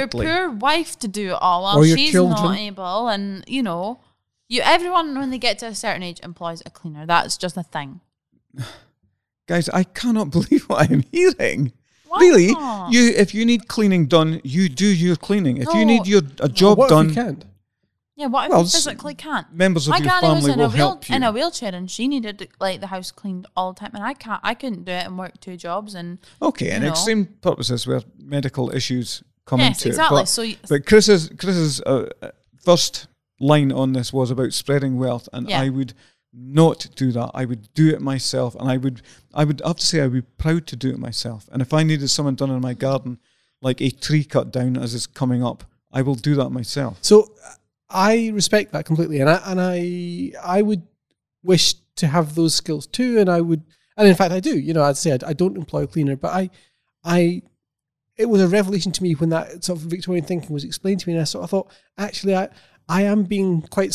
sprightly. 0.09 0.27
Your 0.27 0.49
poor 0.49 0.57
wife 0.59 0.99
to 0.99 1.09
do 1.09 1.29
it 1.31 1.39
all 1.41 1.63
while 1.63 1.85
she's 1.85 2.11
children. 2.11 2.43
not 2.43 2.59
able, 2.59 3.07
and 3.09 3.45
you 3.47 3.63
know, 3.63 4.01
you 4.49 4.61
everyone 4.63 5.17
when 5.17 5.31
they 5.31 5.39
get 5.39 5.61
to 5.61 5.67
a 5.67 5.75
certain 5.75 6.03
age 6.03 6.19
employs 6.25 6.63
a 6.67 6.71
cleaner. 6.71 7.07
That's 7.07 7.37
just 7.37 7.57
a 7.57 7.63
thing. 7.63 8.01
Guys, 9.47 9.69
I 9.69 9.85
cannot 9.85 10.31
believe 10.37 10.65
what 10.65 10.91
I'm 10.91 11.05
hearing. 11.13 11.73
Why 12.11 12.19
really? 12.27 12.49
You 12.95 13.03
if 13.25 13.35
you 13.37 13.45
need 13.47 13.63
cleaning 13.69 14.07
done, 14.17 14.41
you 14.43 14.69
do 14.69 14.87
your 14.87 15.17
cleaning. 15.17 15.57
If 15.59 15.69
you 15.75 15.85
need 15.85 16.07
your 16.13 16.23
a 16.41 16.49
job 16.49 16.79
what 16.79 16.89
done, 16.91 17.07
if 17.11 17.17
you 17.17 17.23
can't? 17.23 17.45
Yeah, 18.17 18.27
what 18.27 18.45
if 18.47 18.51
Well, 18.51 18.61
you 18.61 18.65
s- 18.67 18.75
physically 18.75 19.15
can't? 19.15 19.47
members 19.55 19.87
of 19.87 19.93
My 19.93 19.99
your 19.99 20.09
granny 20.09 20.27
was 20.35 20.45
family 20.45 20.53
in 20.53 20.59
a, 20.59 20.63
will 20.65 20.69
wheel, 20.71 20.77
help 20.89 21.09
you. 21.09 21.15
in 21.17 21.23
a 21.23 21.33
wheelchair 21.33 21.75
and 21.75 21.91
she 21.91 22.07
needed 22.09 22.49
like 22.61 22.81
the 22.81 22.89
house 22.89 23.11
cleaned 23.13 23.47
all 23.57 23.73
the 23.73 23.81
time, 23.81 23.93
and 23.95 24.05
I 24.05 24.15
can't. 24.25 24.41
I 24.43 24.55
couldn't 24.55 24.85
do 24.85 24.93
it 24.93 25.07
and 25.07 25.17
work 25.19 25.41
two 25.41 25.57
jobs. 25.57 25.95
And 25.95 26.19
Okay, 26.43 26.71
and 26.71 26.83
you 26.83 26.89
know. 26.89 26.93
extreme 26.93 27.27
purposes 27.49 27.87
where 27.87 28.03
medical 28.19 28.75
issues 28.75 29.23
come 29.47 29.61
yes, 29.61 29.79
into 29.79 29.89
exactly. 29.91 30.19
it. 30.19 30.21
But, 30.23 30.29
so 30.29 30.43
you, 30.43 30.57
but 30.69 30.85
Chris's 30.85 31.31
Chris's 31.39 31.81
uh, 31.83 32.11
uh, 32.21 32.31
first 32.63 33.07
line 33.39 33.73
on 33.73 33.93
this 33.95 34.13
was 34.13 34.31
about 34.31 34.53
spreading 34.53 34.99
wealth, 34.99 35.29
and 35.33 35.49
Yeah. 35.49 35.63
I 35.63 35.69
would 35.71 35.95
not 36.33 36.87
do 36.95 37.13
that. 37.13 37.31
I 37.35 37.45
would 37.45 37.73
do 37.75 37.89
it 37.89 38.01
myself, 38.01 38.55
and 38.55 38.71
I 38.71 38.77
would 38.77 39.03
I 39.35 39.45
would 39.45 39.61
have 39.65 39.77
to 39.77 39.87
say 39.87 40.01
I 40.01 40.07
would 40.07 40.13
be 40.13 40.33
proud 40.39 40.67
to 40.69 40.77
do 40.77 40.91
it 40.91 40.99
myself. 40.99 41.49
And 41.53 41.61
if 41.63 41.73
I 41.73 41.83
needed 41.83 42.09
someone 42.09 42.35
done 42.35 42.51
in 42.51 42.61
my 42.61 42.75
garden, 42.75 43.19
like 43.61 43.81
a 43.81 43.91
tree 43.91 44.25
cut 44.25 44.53
down 44.53 44.77
as 44.77 44.95
is 44.95 45.07
coming 45.07 45.45
up, 45.45 45.65
I 45.93 46.03
will 46.03 46.15
do 46.15 46.35
that 46.37 46.51
myself. 46.51 46.99
So 47.01 47.35
uh, 47.45 47.53
I 47.89 48.31
respect 48.33 48.73
that 48.73 48.85
completely, 48.85 49.21
and 49.21 49.29
I 49.29 49.43
and 49.47 49.61
I 49.61 50.33
I 50.43 50.63
would 50.63 50.83
wish 51.43 51.75
to 51.97 52.07
have 52.07 52.35
those 52.35 52.55
skills 52.55 52.87
too, 52.87 53.19
and 53.19 53.29
I 53.29 53.41
would, 53.41 53.63
and 53.97 54.09
in 54.09 54.15
fact 54.15 54.33
I 54.33 54.41
do. 54.41 54.59
You 54.59 54.75
know, 54.75 54.83
I'd 54.83 54.97
say 54.97 55.13
I, 55.13 55.19
I 55.29 55.33
don't 55.33 55.57
employ 55.57 55.83
a 55.83 55.87
cleaner, 55.87 56.17
but 56.17 56.33
I, 56.33 56.51
I, 57.05 57.43
it 58.17 58.27
was 58.27 58.41
a 58.41 58.49
revelation 58.49 58.93
to 58.93 59.03
me 59.03 59.15
when 59.15 59.31
that 59.31 59.65
sort 59.65 59.79
of 59.79 59.87
Victorian 59.87 60.25
thinking 60.25 60.53
was 60.53 60.65
explained 60.65 61.01
to 61.01 61.09
me, 61.09 61.15
and 61.15 61.23
I 61.23 61.25
sort 61.25 61.45
of 61.45 61.51
thought, 61.51 61.71
actually, 61.99 62.37
I 62.37 62.49
I 62.89 63.03
am 63.03 63.25
being 63.25 63.63
quite 63.63 63.95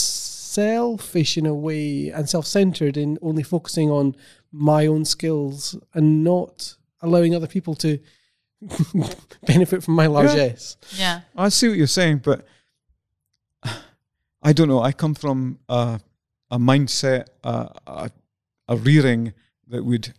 selfish 0.56 1.38
in 1.38 1.46
a 1.46 1.54
way 1.54 2.10
and 2.10 2.30
self-centered 2.30 2.98
in 2.98 3.18
only 3.22 3.44
focusing 3.44 3.90
on 3.90 4.16
my 4.52 4.88
own 4.88 5.06
skills 5.06 5.78
and 5.94 6.24
not 6.24 6.76
allowing 7.02 7.36
other 7.36 7.48
people 7.48 7.76
to 7.76 8.00
benefit 9.46 9.84
from 9.84 9.96
my 9.96 10.08
largesse. 10.08 10.78
yeah, 10.98 11.22
I 11.36 11.50
see 11.50 11.68
what 11.68 11.78
you're 11.78 11.88
saying, 11.88 12.22
but 12.24 12.46
I 14.42 14.54
don't 14.54 14.68
know. 14.68 14.82
I 14.82 14.92
come 14.92 15.16
from 15.16 15.60
a, 15.68 16.00
a 16.50 16.58
mindset, 16.58 17.28
a, 17.44 17.70
a, 17.88 18.12
a 18.68 18.78
rearing 18.78 19.34
that 19.68 19.84
would 19.84 20.14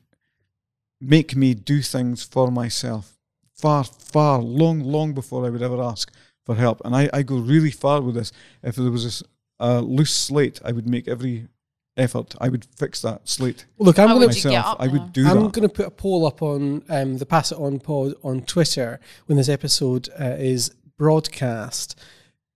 make 1.00 1.36
me 1.36 1.54
do 1.54 1.80
things 1.82 2.22
for 2.22 2.50
myself 2.50 3.16
far, 3.56 3.84
far, 3.84 4.40
long, 4.40 4.80
long 4.80 5.14
before 5.14 5.46
I 5.46 5.50
would 5.50 5.62
ever 5.62 5.82
ask 5.82 6.12
for 6.44 6.54
help. 6.54 6.82
And 6.84 6.94
I, 6.94 7.08
I 7.12 7.22
go 7.22 7.36
really 7.36 7.70
far 7.70 8.00
with 8.00 8.14
this. 8.14 8.32
If 8.62 8.76
there 8.76 8.90
was 8.90 9.22
a, 9.60 9.64
s- 9.64 9.78
a 9.78 9.80
loose 9.82 10.14
slate, 10.14 10.60
I 10.64 10.72
would 10.72 10.88
make 10.88 11.08
every 11.08 11.48
effort, 11.96 12.34
I 12.40 12.48
would 12.50 12.66
fix 12.76 13.00
that 13.02 13.26
slate 13.28 13.64
Look, 13.78 13.98
I'm 13.98 14.08
going 14.08 14.20
to 14.20 14.26
myself. 14.26 14.66
up 14.66 14.80
I 14.80 14.86
would 14.88 15.12
do 15.12 15.26
I'm 15.26 15.48
going 15.48 15.66
to 15.66 15.74
put 15.74 15.86
a 15.86 15.90
poll 15.90 16.26
up 16.26 16.42
on 16.42 16.82
um, 16.88 17.18
the 17.18 17.24
Pass 17.26 17.52
It 17.52 17.58
On 17.58 17.78
pod 17.80 18.14
on 18.22 18.42
Twitter 18.42 19.00
when 19.26 19.38
this 19.38 19.48
episode 19.48 20.08
uh, 20.20 20.36
is 20.38 20.74
broadcast, 20.98 21.98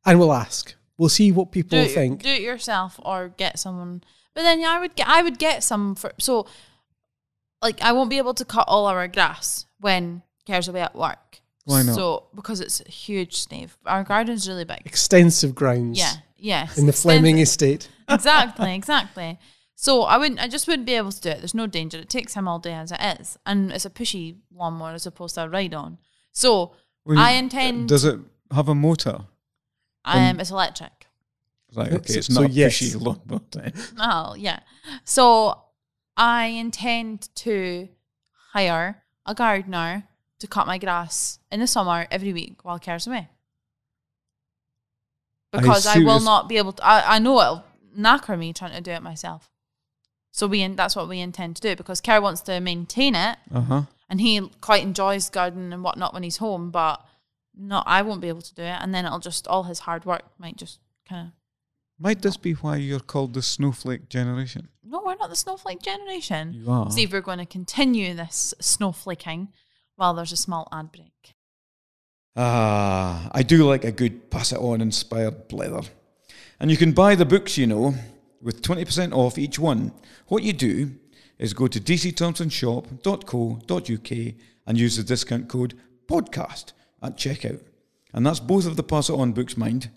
and 0.05 0.19
we'll 0.19 0.33
ask. 0.33 0.75
We'll 0.99 1.09
see 1.09 1.33
what 1.33 1.51
do 1.51 1.63
people 1.63 1.79
it, 1.79 1.93
think. 1.93 2.23
do 2.23 2.29
it 2.29 2.43
yourself 2.43 3.01
or 3.03 3.29
get 3.29 3.59
someone. 3.59 4.03
But 4.35 4.43
then 4.43 4.61
yeah, 4.61 4.71
I 4.73 4.81
would 4.81 4.95
get 4.95 5.09
I 5.09 5.23
would 5.23 5.39
get 5.39 5.65
some 5.65 5.95
for 5.95 6.13
so 6.19 6.47
like 7.63 7.81
I 7.83 7.93
won't 7.93 8.11
be 8.11 8.19
able 8.19 8.35
to 8.35 8.45
cut 8.45 8.67
all 8.69 8.87
our 8.87 9.09
grass 9.09 9.65
when 9.81 10.23
Care's 10.47 10.69
away 10.69 10.83
at 10.83 10.95
work. 10.95 11.41
Why 11.65 11.83
not? 11.83 11.95
So 11.95 12.27
because 12.35 12.61
it's 12.61 12.81
a 12.81 12.91
huge, 12.91 13.37
Steve. 13.37 13.77
Our 13.87 14.05
garden's 14.05 14.49
really 14.49 14.65
big. 14.65 14.83
Extensive 14.85 15.55
grounds. 15.55 15.99
Yeah. 15.99 16.13
Yes. 16.41 16.79
In 16.79 16.87
the 16.87 16.93
Fleming 16.93 17.39
estate. 17.39 17.89
exactly, 18.09 18.75
exactly. 18.75 19.39
So 19.75 20.03
I 20.03 20.19
wouldn't 20.19 20.41
I 20.41 20.49
just 20.49 20.67
wouldn't 20.67 20.87
be 20.87 20.95
able 20.95 21.13
to 21.13 21.21
do 21.21 21.29
it. 21.31 21.39
There's 21.39 21.55
no 21.55 21.67
danger. 21.67 21.99
It 21.99 22.11
takes 22.11 22.35
him 22.35 22.47
all 22.49 22.59
day 22.59 22.75
as 22.75 22.93
it 22.93 23.01
is. 23.21 23.39
And 23.47 23.73
it's 23.73 23.85
a 23.87 23.91
pushy 23.91 24.37
lawnmower 24.55 24.93
as 24.93 25.07
opposed 25.07 25.37
to 25.37 25.45
a 25.45 25.49
ride 25.49 25.75
on. 25.75 25.99
So 26.33 26.73
Well, 27.05 27.19
I 27.19 27.33
intend 27.33 27.89
Does 27.89 28.05
it 28.05 28.19
have 28.53 28.69
a 28.69 28.75
motor? 28.75 29.21
um 30.05 30.41
it's 30.41 30.51
electric. 30.51 31.07
Right. 31.75 31.93
Okay. 31.93 32.15
It's 32.15 32.27
so 32.35 32.41
not 32.43 32.51
a 32.51 32.53
yes. 32.53 32.73
pushy 32.81 33.01
lawnmower. 33.07 33.41
then. 33.53 33.73
Oh, 33.99 34.35
yeah. 34.35 34.61
So 35.05 35.63
I 36.17 36.47
intend 36.47 37.29
to 37.37 37.89
hire 38.53 39.03
a 39.25 39.35
gardener 39.35 40.05
to 40.41 40.47
cut 40.47 40.67
my 40.67 40.79
grass 40.79 41.39
in 41.53 41.61
the 41.61 41.67
summer 41.67 42.07
every 42.11 42.33
week 42.33 42.65
while 42.65 42.79
Care's 42.79 43.07
away. 43.07 43.29
I 45.53 45.59
Because 45.61 45.87
I, 45.87 45.95
see 45.95 46.05
what 46.05 46.15
will 46.15 46.21
not 46.21 46.49
be 46.49 46.57
able 46.59 46.73
to, 46.73 46.85
I, 46.85 47.17
I 47.17 47.19
know 47.19 47.41
it'll 47.41 47.65
knacker 47.99 48.39
me 48.39 48.53
trying 48.53 48.73
to 48.73 48.81
do 48.81 48.91
it 48.93 49.03
myself. 49.03 49.51
So 50.33 50.47
we 50.47 50.63
in, 50.63 50.77
that's 50.77 50.95
what 50.95 51.09
we 51.09 51.19
intend 51.21 51.57
to 51.57 51.63
do 51.63 51.75
because 51.77 52.01
Care 52.01 52.23
wants 52.23 52.41
to 52.43 52.61
maintain 52.61 53.15
it 53.17 53.37
Uh 53.53 53.61
huh. 53.63 53.83
and 54.09 54.21
he 54.21 54.41
quite 54.61 54.83
enjoys 54.85 55.29
gardening 55.29 55.73
and 55.73 55.83
whatnot 55.83 56.15
when 56.15 56.23
he's 56.23 56.37
home, 56.37 56.71
but 56.71 57.05
not 57.57 57.85
I 57.87 58.03
won't 58.03 58.21
be 58.21 58.29
able 58.29 58.43
to 58.43 58.55
do 58.55 58.63
it. 58.63 58.79
And 58.81 58.95
then 58.95 59.05
it'll 59.07 59.19
just, 59.19 59.49
all 59.49 59.65
his 59.65 59.81
hard 59.81 60.05
work 60.05 60.23
might 60.39 60.57
just 60.57 60.79
kind 61.09 61.27
of 61.29 61.33
Might 61.99 62.23
this 62.23 62.37
be 62.37 62.53
why 62.53 62.77
you're 62.77 63.01
called 63.01 63.35
the 63.35 63.43
snowflake 63.43 64.09
generation? 64.09 64.69
No, 64.85 65.03
we're 65.05 65.17
not 65.17 65.31
the 65.31 65.37
snowflake 65.37 65.83
generation. 65.83 66.53
You 66.55 66.71
are. 66.71 66.91
Steve, 66.91 67.13
we're 67.13 67.21
going 67.21 67.39
to 67.39 67.47
continue 67.47 68.15
this 68.15 68.55
snowflaking 68.61 69.49
while 69.97 70.15
there's 70.15 70.33
a 70.33 70.37
small 70.37 70.69
ad 70.73 70.93
break. 70.93 71.35
Ah, 72.37 73.29
I 73.33 73.43
do 73.43 73.69
like 73.69 73.85
a 73.85 73.93
good 73.93 74.31
pass 74.31 74.53
it 74.53 74.59
on 74.59 74.81
inspired 74.81 75.49
blether. 75.49 75.89
And 76.61 76.71
you 76.71 76.77
can 76.77 76.93
buy 76.93 77.15
the 77.15 77.25
books, 77.25 77.59
you 77.59 77.67
know, 77.67 77.95
with 78.41 78.63
20% 78.63 79.13
off 79.13 79.39
each 79.39 79.59
one. 79.59 79.93
What 80.29 80.43
you 80.43 80.53
do 80.53 80.93
is 81.39 81.55
go 81.55 81.67
to 81.67 81.81
dcthomsonshop.co.uk 81.81 84.35
and 84.67 84.79
use 84.79 84.97
the 84.97 85.03
discount 85.03 85.49
code 85.49 85.75
podcast 86.07 86.73
at 87.03 87.17
checkout. 87.17 87.61
And 88.13 88.27
that's 88.27 88.41
both 88.41 88.67
of 88.67 88.77
the 88.77 88.83
pass 88.83 89.09
it 89.09 89.15
on 89.15 89.33
books, 89.33 89.57
mind. 89.57 89.91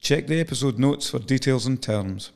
Check 0.00 0.26
the 0.26 0.40
episode 0.40 0.78
notes 0.78 1.10
for 1.10 1.18
details 1.18 1.66
and 1.66 1.82
terms. 1.82 2.30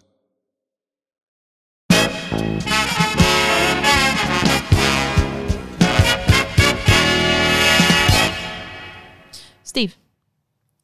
Steve, 9.71 9.97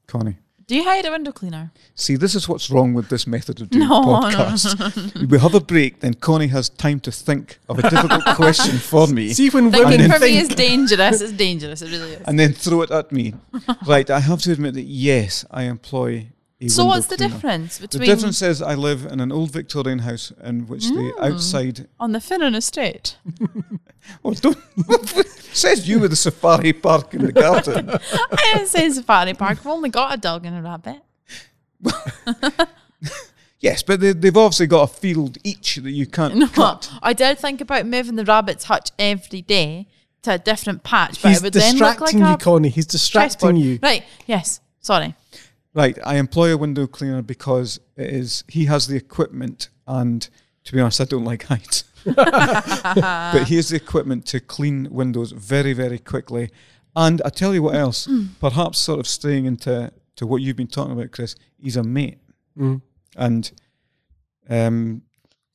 Connie. 0.07 0.37
do 0.69 0.77
you 0.77 0.85
hire 0.85 1.03
a 1.07 1.11
window 1.11 1.33
cleaner? 1.33 1.73
See, 1.97 2.15
this 2.17 2.35
is 2.37 2.49
what's 2.49 2.71
wrong 2.71 2.95
with 2.95 3.09
this 3.09 3.27
method 3.27 3.61
of 3.61 3.71
doing 3.71 3.89
No, 3.89 4.01
no, 4.03 4.21
podcasts. 4.21 5.29
we 5.31 5.39
have 5.41 5.55
a 5.57 5.61
break, 5.61 6.01
then 6.01 6.15
Connie 6.15 6.47
has 6.49 6.69
time 6.69 7.01
to 7.01 7.11
think 7.11 7.59
of 7.69 7.79
a 7.81 7.83
difficult 7.91 8.25
question 8.43 8.79
for 8.79 9.09
me. 9.09 9.33
See 9.33 9.51
when 9.51 9.73
Thinking 9.73 9.91
women 10.03 10.13
for 10.13 10.21
me 10.21 10.39
is 10.39 10.49
dangerous. 10.49 11.21
It's 11.21 11.33
dangerous. 11.33 11.83
It 11.83 11.91
really 11.91 12.13
is. 12.13 12.23
and 12.29 12.39
then 12.39 12.53
throw 12.53 12.83
it 12.83 12.91
at 12.93 13.11
me. 13.11 13.35
right, 13.87 14.09
I 14.09 14.21
have 14.21 14.41
to 14.43 14.53
admit 14.53 14.75
that 14.75 14.83
yes, 15.09 15.45
I 15.51 15.65
employ 15.65 16.11
a 16.13 16.36
So 16.69 16.87
what's 16.87 17.07
the 17.09 17.19
difference 17.19 17.77
The 17.77 17.99
difference 17.99 18.41
is 18.41 18.63
I 18.63 18.75
live 18.75 19.05
in 19.05 19.21
an 19.21 19.31
old 19.31 19.51
Victorian 19.51 19.99
house 19.99 20.33
in 20.43 20.67
which 20.67 20.87
the 20.89 21.13
Mm. 21.19 21.33
outside 21.33 21.87
on 22.01 22.13
the 22.13 22.19
Finnan 22.19 22.55
estate? 22.57 23.19
oh 24.25 24.33
don't 24.33 24.57
says 25.53 25.87
you 25.87 25.99
with 25.99 26.11
the 26.13 26.17
safari 26.17 26.73
park 26.73 27.13
in 27.13 27.27
the 27.27 27.33
garden. 27.33 27.91
I 28.33 28.53
didn't 28.55 28.69
say 28.69 28.89
safari 28.89 29.35
park. 29.35 29.59
I've 29.59 29.67
only 29.67 29.91
got 29.91 30.15
a 30.15 30.17
dog 30.17 30.47
and 30.47 30.57
a 30.57 30.63
rabbit. 30.63 31.03
yes, 33.61 33.83
but 33.83 34.01
they, 34.01 34.13
they've 34.13 34.37
obviously 34.37 34.67
got 34.67 34.83
a 34.91 34.93
field 34.95 35.39
each 35.45 35.77
that 35.77 35.91
you 35.91 36.07
can't 36.07 36.37
No, 36.37 36.47
cut. 36.49 36.91
I 37.03 37.13
did 37.13 37.39
think 37.39 37.61
about 37.61 37.87
moving 37.87 38.17
the 38.17 38.25
rabbit's 38.25 38.65
hutch 38.65 38.91
every 38.99 39.43
day 39.43 39.89
to 40.23 40.33
a 40.35 40.39
different 40.39 40.83
patch, 40.85 41.21
but 41.23 41.29
He's 41.29 41.39
it 41.39 41.45
would 41.45 41.53
then 41.53 41.75
look 41.77 42.01
like 42.01 42.11
distracting 42.11 42.19
you, 42.21 42.27
a 42.35 42.37
Connie. 42.39 42.69
He's 42.71 42.87
distracting 42.87 43.57
you. 43.57 43.79
Right? 43.83 44.05
Yes. 44.27 44.61
Sorry. 44.81 45.15
Right, 45.77 45.99
I 46.05 46.17
employ 46.17 46.53
a 46.53 46.57
window 46.57 46.87
cleaner 46.87 47.21
because 47.23 47.79
it 47.97 48.09
is 48.09 48.43
he 48.49 48.65
has 48.65 48.87
the 48.87 48.97
equipment 48.97 49.69
and 49.87 50.27
to 50.65 50.73
be 50.73 50.81
honest, 50.81 51.01
I 51.01 51.05
don't 51.05 51.25
like 51.25 51.43
heights. 51.53 51.85
but 52.05 53.45
he 53.47 53.57
has 53.57 53.69
the 53.69 53.77
equipment 53.77 54.27
to 54.27 54.41
clean 54.41 54.89
windows 54.91 55.33
very, 55.33 55.73
very 55.75 55.99
quickly. 55.99 56.51
And 56.95 57.21
I 57.25 57.29
tell 57.29 57.55
you 57.55 57.63
what 57.63 57.75
else, 57.75 58.09
perhaps 58.41 58.79
sort 58.79 59.01
of 59.01 59.07
staying 59.07 59.45
into 59.45 59.93
to 60.17 60.27
what 60.27 60.41
you've 60.41 60.57
been 60.57 60.67
talking 60.67 60.93
about, 60.93 61.11
Chris, 61.13 61.37
he's 61.59 61.77
a 61.77 61.83
mate. 61.83 62.19
Mm. 62.59 62.81
And 63.17 63.51
um, 64.49 65.03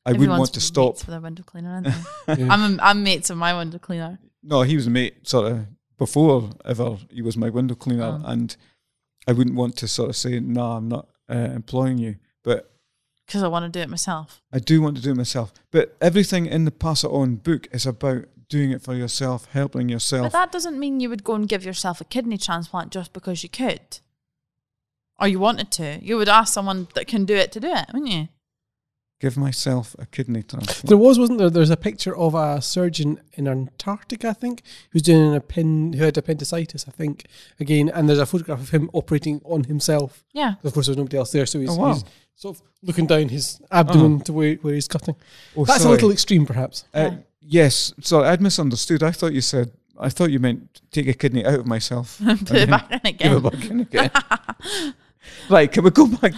I 0.06 0.12
wouldn't 0.12 0.38
want 0.38 0.54
to 0.54 0.60
stop. 0.60 0.98
for 0.98 1.10
the 1.10 1.20
window 1.20 1.42
cleaner. 1.42 1.70
Aren't 1.70 2.38
they? 2.38 2.44
I'm 2.48 2.78
I'm 2.80 3.02
mates 3.02 3.28
with 3.28 3.38
my 3.38 3.56
window 3.56 3.78
cleaner. 3.78 4.18
No, 4.42 4.62
he 4.62 4.76
was 4.76 4.86
a 4.86 4.90
mate 4.90 5.26
sort 5.28 5.50
of 5.50 5.66
before 5.98 6.50
ever 6.64 6.96
he 7.10 7.22
was 7.22 7.36
my 7.36 7.48
window 7.50 7.74
cleaner, 7.74 8.20
Oh. 8.22 8.26
and 8.26 8.56
I 9.26 9.32
wouldn't 9.32 9.56
want 9.56 9.76
to 9.78 9.88
sort 9.88 10.10
of 10.10 10.16
say, 10.16 10.40
"No, 10.40 10.72
I'm 10.72 10.88
not 10.88 11.08
uh, 11.30 11.34
employing 11.34 11.98
you," 11.98 12.16
but 12.42 12.72
because 13.26 13.42
I 13.42 13.48
want 13.48 13.64
to 13.64 13.78
do 13.78 13.82
it 13.82 13.88
myself. 13.88 14.42
I 14.52 14.58
do 14.58 14.82
want 14.82 14.96
to 14.96 15.02
do 15.02 15.12
it 15.12 15.16
myself. 15.16 15.52
But 15.70 15.96
everything 16.00 16.46
in 16.46 16.64
the 16.64 16.70
Pass 16.70 17.04
It 17.04 17.08
On 17.08 17.36
book 17.36 17.68
is 17.72 17.86
about 17.86 18.24
doing 18.48 18.70
it 18.70 18.82
for 18.82 18.94
yourself, 18.94 19.48
helping 19.52 19.88
yourself. 19.88 20.24
But 20.24 20.32
that 20.32 20.52
doesn't 20.52 20.78
mean 20.78 21.00
you 21.00 21.08
would 21.08 21.24
go 21.24 21.34
and 21.34 21.48
give 21.48 21.64
yourself 21.64 22.00
a 22.00 22.04
kidney 22.04 22.36
transplant 22.36 22.92
just 22.92 23.12
because 23.12 23.42
you 23.42 23.48
could, 23.48 24.00
or 25.18 25.28
you 25.28 25.38
wanted 25.38 25.70
to. 25.72 25.98
You 26.02 26.16
would 26.18 26.28
ask 26.28 26.52
someone 26.52 26.88
that 26.94 27.06
can 27.06 27.24
do 27.24 27.34
it 27.34 27.52
to 27.52 27.60
do 27.60 27.68
it, 27.68 27.86
wouldn't 27.92 28.10
you? 28.10 28.28
Give 29.22 29.36
myself 29.36 29.94
a 30.00 30.06
kidney 30.06 30.42
transplant. 30.42 30.82
There 30.88 30.96
was, 30.96 31.16
wasn't 31.16 31.38
there? 31.38 31.48
There's 31.48 31.70
a 31.70 31.76
picture 31.76 32.14
of 32.16 32.34
a 32.34 32.60
surgeon 32.60 33.20
in 33.34 33.46
Antarctica, 33.46 34.30
I 34.30 34.32
think, 34.32 34.62
who's 34.90 35.02
doing 35.02 35.32
a 35.36 35.40
pin, 35.40 35.92
who 35.92 36.02
had 36.02 36.18
appendicitis, 36.18 36.86
I 36.88 36.90
think, 36.90 37.26
again, 37.60 37.88
and 37.88 38.08
there's 38.08 38.18
a 38.18 38.26
photograph 38.26 38.58
of 38.60 38.70
him 38.70 38.90
operating 38.92 39.40
on 39.44 39.62
himself. 39.62 40.24
Yeah. 40.32 40.54
Of 40.64 40.74
course, 40.74 40.86
there's 40.86 40.98
nobody 40.98 41.18
else 41.18 41.30
there, 41.30 41.46
so 41.46 41.60
he's, 41.60 41.70
Oh, 41.70 41.76
wow. 41.76 41.92
he's 41.94 42.04
sort 42.34 42.56
of 42.56 42.62
looking 42.82 43.06
down 43.06 43.28
his 43.28 43.60
abdomen 43.70 44.22
to 44.22 44.32
where, 44.32 44.56
where 44.56 44.74
he's 44.74 44.88
cutting. 44.88 45.14
Oh, 45.56 45.66
That's 45.66 45.82
sorry. 45.84 45.92
a 45.92 45.94
little 45.94 46.10
extreme, 46.10 46.44
perhaps. 46.44 46.84
Uh, 46.92 47.12
yes, 47.40 47.94
sorry, 48.00 48.26
I'd 48.26 48.42
misunderstood. 48.42 49.04
I 49.04 49.12
thought 49.12 49.32
you 49.34 49.40
said. 49.40 49.70
I 50.00 50.08
thought 50.08 50.32
you 50.32 50.40
meant 50.40 50.80
take 50.90 51.06
a 51.06 51.12
kidney 51.14 51.46
out 51.46 51.60
of 51.60 51.66
myself, 51.66 52.18
Put 52.24 52.50
it 52.50 52.68
back 52.68 52.90
in 53.04 53.16
give 53.18 53.32
it 53.34 53.42
back 53.52 53.70
in 53.70 53.80
again. 53.82 54.10
right? 55.48 55.70
Can 55.70 55.84
we 55.84 55.90
go 55.90 56.08
back? 56.08 56.32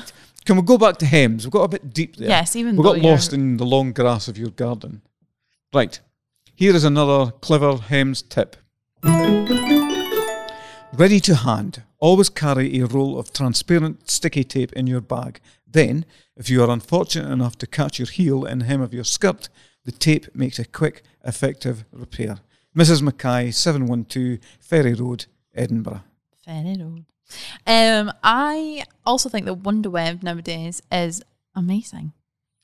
Can 0.45 0.57
we 0.57 0.63
go 0.63 0.77
back 0.77 0.99
to 0.99 1.07
hems? 1.07 1.47
We've 1.47 1.53
got 1.53 1.63
a 1.63 1.69
bit 1.69 1.95
deep 1.95 2.17
there. 2.17 2.29
Yes, 2.29 2.55
even 2.55 2.77
we 2.77 2.83
got 2.83 2.99
lost 2.99 3.33
in 3.33 3.57
the 3.57 3.65
long 3.65 3.93
grass 3.93 4.29
of 4.29 4.37
your 4.37 4.51
garden. 4.51 5.01
Right. 5.73 5.99
Here 6.55 6.77
is 6.77 6.85
another 6.85 7.33
clever 7.41 7.77
hems 7.79 8.21
tip. 8.21 8.57
Ready 10.93 11.19
to 11.21 11.35
hand. 11.35 11.83
Always 11.99 12.29
carry 12.29 12.79
a 12.79 12.87
roll 12.87 13.19
of 13.19 13.33
transparent 13.33 14.11
sticky 14.11 14.45
tape 14.45 14.73
in 14.75 14.87
your 14.87 15.01
bag. 15.01 15.41
Then, 15.67 16.05
if 16.37 16.51
you 16.51 16.63
are 16.63 16.71
unfortunate 16.71 17.33
enough 17.33 17.57
to 17.59 17.67
catch 17.67 17.99
your 17.99 18.07
heel 18.07 18.45
in 18.45 18.61
hem 18.61 18.83
of 18.83 18.93
your 18.93 19.05
skirt, 19.05 19.49
the 19.85 19.93
tape 19.93 20.27
makes 20.35 20.59
a 20.59 20.65
quick, 20.65 21.03
effective 21.25 21.85
repair. 21.91 22.39
Mrs. 22.77 23.03
Mackay, 23.03 23.51
712 23.51 24.39
Ferry 24.61 24.95
Road, 24.95 25.27
Edinburgh. 25.55 26.03
Very 26.47 26.77
old. 26.83 27.05
Um, 27.67 28.13
I 28.23 28.85
also 29.07 29.29
think 29.29 29.47
the 29.47 29.55
Wonder 29.55 29.91
Web 29.91 30.23
nowadays 30.23 30.83
is 30.91 31.23
amazing. 31.55 32.13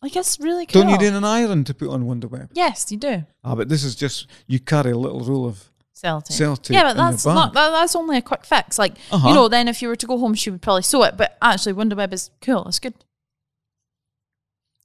Like 0.03 0.17
it's 0.17 0.41
really 0.41 0.65
cool. 0.67 0.83
Don't 0.83 0.91
you 0.93 0.99
need 0.99 1.15
an 1.15 1.25
iron 1.25 1.65
to 1.65 1.75
put 1.75 1.89
on 1.91 2.07
Wonderweb? 2.07 2.51
Yes, 2.55 2.91
you 2.91 2.97
do. 2.99 3.25
Ah, 3.45 3.55
but 3.55 3.69
this 3.69 3.85
is 3.85 3.95
just, 3.95 4.27
you 4.47 4.59
carry 4.59 4.93
a 4.93 4.97
little 4.99 5.21
roll 5.21 5.47
of 5.47 5.71
Cell 5.93 6.23
tape. 6.23 6.55
Yeah, 6.71 6.83
but 6.85 6.97
that's 6.97 7.27
not 7.27 7.53
that, 7.53 7.71
that's 7.71 7.95
only 7.95 8.17
a 8.17 8.23
quick 8.23 8.47
fix. 8.47 8.79
Like 8.79 8.95
Uh-huh. 9.11 9.29
you 9.29 9.35
know, 9.35 9.49
then 9.49 9.69
if 9.69 9.83
you 9.83 9.89
were 9.89 9.97
to 9.97 10.07
go 10.07 10.17
home, 10.17 10.33
she 10.35 10.49
would 10.51 10.63
probably 10.63 10.81
sew 10.83 11.03
it. 11.03 11.19
But 11.19 11.37
actually, 11.43 11.75
Wonder 11.75 11.95
Web 11.97 12.15
is 12.15 12.31
cool. 12.41 12.67
It's 12.69 12.79
good. 12.79 12.95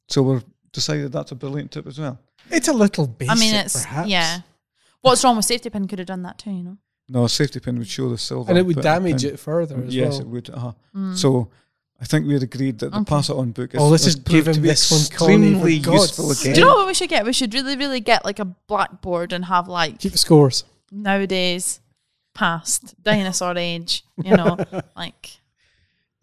So 0.10 0.22
we've 0.22 0.44
decided 0.74 1.14
that's 1.14 1.32
a 1.32 1.36
brilliant 1.36 1.72
tip 1.72 1.88
as 1.88 1.98
well. 2.00 2.20
It's 2.52 2.68
a 2.68 2.74
little 2.74 3.08
basic, 3.08 3.32
I 3.32 3.40
mean, 3.40 3.56
it's 3.56 3.82
perhaps. 3.86 4.10
yeah. 4.10 4.42
What's 5.02 5.24
wrong 5.24 5.38
with 5.38 5.46
safety 5.46 5.70
pin? 5.70 5.88
Could 5.88 6.00
have 6.00 6.08
done 6.08 6.24
that 6.24 6.38
too. 6.38 6.52
You 6.52 6.64
know. 6.64 6.78
No, 7.08 7.26
a 7.26 7.30
safety 7.30 7.60
pin 7.60 7.78
would 7.78 7.88
show 7.88 8.10
the 8.10 8.18
silver. 8.18 8.50
And 8.50 8.58
it 8.58 8.64
would 8.66 8.76
bit 8.78 8.80
of 8.80 8.84
the 8.84 8.90
damage 9.10 9.22
pin. 9.24 9.34
it 9.34 9.40
further 9.40 9.84
as 9.84 9.96
yes, 9.96 10.14
well. 10.14 10.22
it 10.22 10.28
would. 10.28 10.50
Uh-huh. 10.50 10.72
Mm. 10.96 11.16
So 11.18 11.50
I 12.02 12.06
think 12.06 12.26
we 12.28 12.34
had 12.34 12.44
agreed 12.44 12.80
that 12.80 12.92
the 12.92 12.98
Okay. 12.98 13.06
pass 13.06 13.30
it 13.30 13.36
on 13.36 13.52
book 13.52 13.74
is, 13.76 13.80
Oh, 13.80 13.88
let's 13.90 14.06
has 14.06 14.16
just 14.16 14.26
give 14.26 14.46
proved 14.46 14.56
to 14.56 14.60
him 14.60 14.62
be 14.64 14.70
this 14.70 14.92
one, 14.92 15.02
Connie, 15.18 15.38
for 15.54 15.68
extremely 15.68 15.74
useful 15.98 16.32
again. 16.32 16.54
Do 16.56 16.60
you 16.62 16.66
know 16.66 16.76
what 16.76 16.88
we 16.88 16.94
should 16.96 17.10
get? 17.10 17.24
We 17.26 17.34
should 17.34 17.54
really, 17.54 17.76
really 17.78 18.00
get 18.00 18.26
like 18.26 18.40
a 18.40 18.46
blackboard 18.46 19.34
and 19.34 19.46
have 19.46 19.68
like 19.68 20.00
Keep 20.00 20.14
the 20.14 20.18
scores. 20.18 20.64
nowadays, 20.92 21.80
past, 22.34 22.96
dinosaur 23.04 23.56
age, 23.58 24.04
you 24.24 24.36
know, 24.36 24.58
like, 24.96 25.38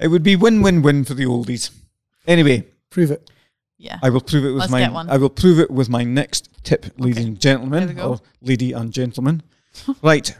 It 0.01 0.09
would 0.09 0.23
be 0.25 0.35
win-win-win 0.37 1.05
for 1.05 1.15
the 1.15 1.25
oldies. 1.27 1.71
Anyway, 2.27 2.67
Prove 2.91 3.11
it. 3.12 3.31
yeah. 3.79 3.99
I 4.03 4.11
will 4.11 4.21
prove 4.21 4.45
it 4.45 4.51
with 4.51 4.61
Let's 4.61 4.73
my 4.73 4.81
get 4.81 4.93
one. 4.93 5.09
I 5.09 5.17
will 5.17 5.31
prove 5.31 5.59
it 5.61 5.71
with 5.71 5.89
my 5.89 6.03
next 6.05 6.49
tip, 6.65 6.87
ladies 6.99 7.19
Okay. 7.19 7.29
and 7.29 7.41
gentlemen, 7.41 7.81
Here 7.81 7.89
we 7.89 7.95
go. 7.95 8.09
or 8.11 8.21
lady 8.43 8.73
and 8.73 8.93
gentlemen. 8.93 9.43
Right. 10.02 10.35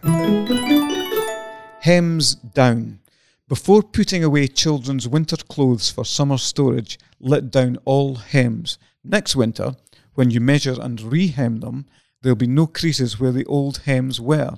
Hems 1.81 2.35
down. 2.37 3.01
Before 3.49 3.83
putting 3.83 4.25
away 4.25 4.47
children's 4.49 5.09
winter 5.09 5.37
clothes 5.37 5.91
for 5.91 6.05
summer 6.05 6.39
storage, 6.39 6.99
let 7.21 7.51
down 7.51 7.77
all 7.85 8.15
hems. 8.17 8.79
Next 9.05 9.37
winter, 9.37 9.75
when 10.15 10.31
you 10.31 10.41
measure 10.41 10.77
and 10.81 10.99
rehem 11.01 11.61
them, 11.61 11.87
there'll 12.23 12.37
be 12.37 12.47
no 12.47 12.67
creases 12.67 13.19
where 13.21 13.33
the 13.33 13.45
old 13.47 13.79
hems 13.79 14.21
were. 14.21 14.53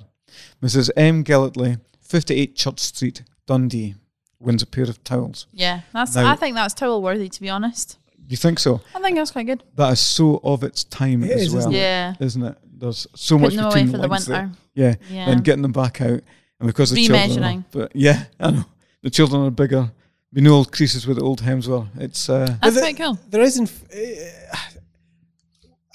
Mrs. 0.61 0.89
M. 0.95 1.23
Gellertley, 1.23 1.79
58 2.01 2.55
Church 2.55 2.79
Street, 2.79 3.23
Dundee, 3.47 3.95
wins 4.39 4.61
a 4.61 4.65
pair 4.67 4.83
of 4.83 5.03
towels. 5.03 5.47
Yeah, 5.51 5.81
that's. 5.93 6.15
Now- 6.15 6.31
I 6.31 6.35
think 6.35 6.55
that's 6.55 6.73
towel 6.73 7.01
worthy, 7.01 7.27
to 7.29 7.41
be 7.41 7.49
honest. 7.49 7.97
You 8.27 8.37
think 8.37 8.59
so? 8.59 8.81
I 8.95 8.99
think 9.01 9.17
that's 9.17 9.31
quite 9.31 9.45
good. 9.45 9.63
That 9.75 9.93
is 9.93 9.99
so 9.99 10.39
of 10.43 10.63
its 10.63 10.83
time 10.83 11.23
It 11.23 11.31
as 11.31 11.41
is, 11.43 11.49
well, 11.51 11.59
isn't? 11.59 11.71
Yeah, 11.73 12.15
isn't 12.19 12.43
it? 12.43 12.57
There's 12.77 13.07
so 13.15 13.37
much 13.37 13.51
putting 13.51 13.59
away 13.59 13.69
between 13.69 13.87
for 13.87 13.97
the 13.97 14.03
the 14.03 14.09
winter. 14.09 14.31
there. 14.31 14.51
Yeah, 14.73 14.95
Yeah, 15.09 15.29
and 15.29 15.43
getting 15.43 15.61
them 15.61 15.71
back 15.71 16.01
out, 16.01 16.21
and 16.59 16.67
because 16.67 16.91
the 16.91 17.05
children, 17.05 17.43
are, 17.43 17.47
Remeasuring. 17.47 17.65
but 17.71 17.95
yeah, 17.95 18.25
I 18.39 18.51
know 18.51 18.65
the 19.01 19.09
children 19.09 19.43
are 19.43 19.51
bigger. 19.51 19.91
Be 20.33 20.41
no 20.41 20.55
old 20.55 20.71
creases 20.71 21.07
where 21.07 21.15
the 21.15 21.21
old 21.21 21.41
hems 21.41 21.67
were. 21.67 21.85
It's 21.97 22.29
uh, 22.29 22.57
that's 22.61 22.77
quite 22.77 22.97
cool. 22.97 23.17
There 23.29 23.41
isn't. 23.41 23.71
Uh, 23.93 24.57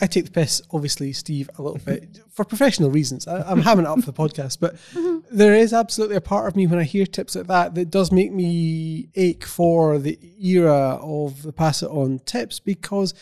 I 0.03 0.07
take 0.07 0.25
the 0.25 0.31
piss, 0.31 0.63
obviously, 0.73 1.13
Steve, 1.13 1.51
a 1.59 1.63
little 1.63 1.79
bit 1.79 2.21
for 2.31 2.43
professional 2.47 2.91
reasons. 2.91 3.29
I, 3.29 3.43
I'm 3.43 3.61
hamming 3.63 3.81
it 3.81 3.87
up 3.87 4.01
for 4.01 4.11
the 4.11 4.15
podcast, 4.15 4.59
but 4.59 4.77
there 5.31 5.55
is 5.55 5.75
absolutely 5.75 6.17
a 6.17 6.23
part 6.23 6.49
of 6.49 6.57
me 6.57 6.67
when 6.67 6.79
I 6.79 6.85
hear 6.85 7.05
tips 7.05 7.37
like 7.37 7.49
that 7.49 7.75
that 7.75 7.91
does 7.91 8.11
make 8.11 8.33
me 8.33 9.11
ache 9.15 9.45
for 9.45 9.99
the 9.99 10.19
era 10.43 10.99
of 11.03 11.43
the 11.43 11.53
pass 11.53 11.83
it 11.83 11.91
on 11.91 12.19
tips 12.21 12.61
because, 12.61 13.13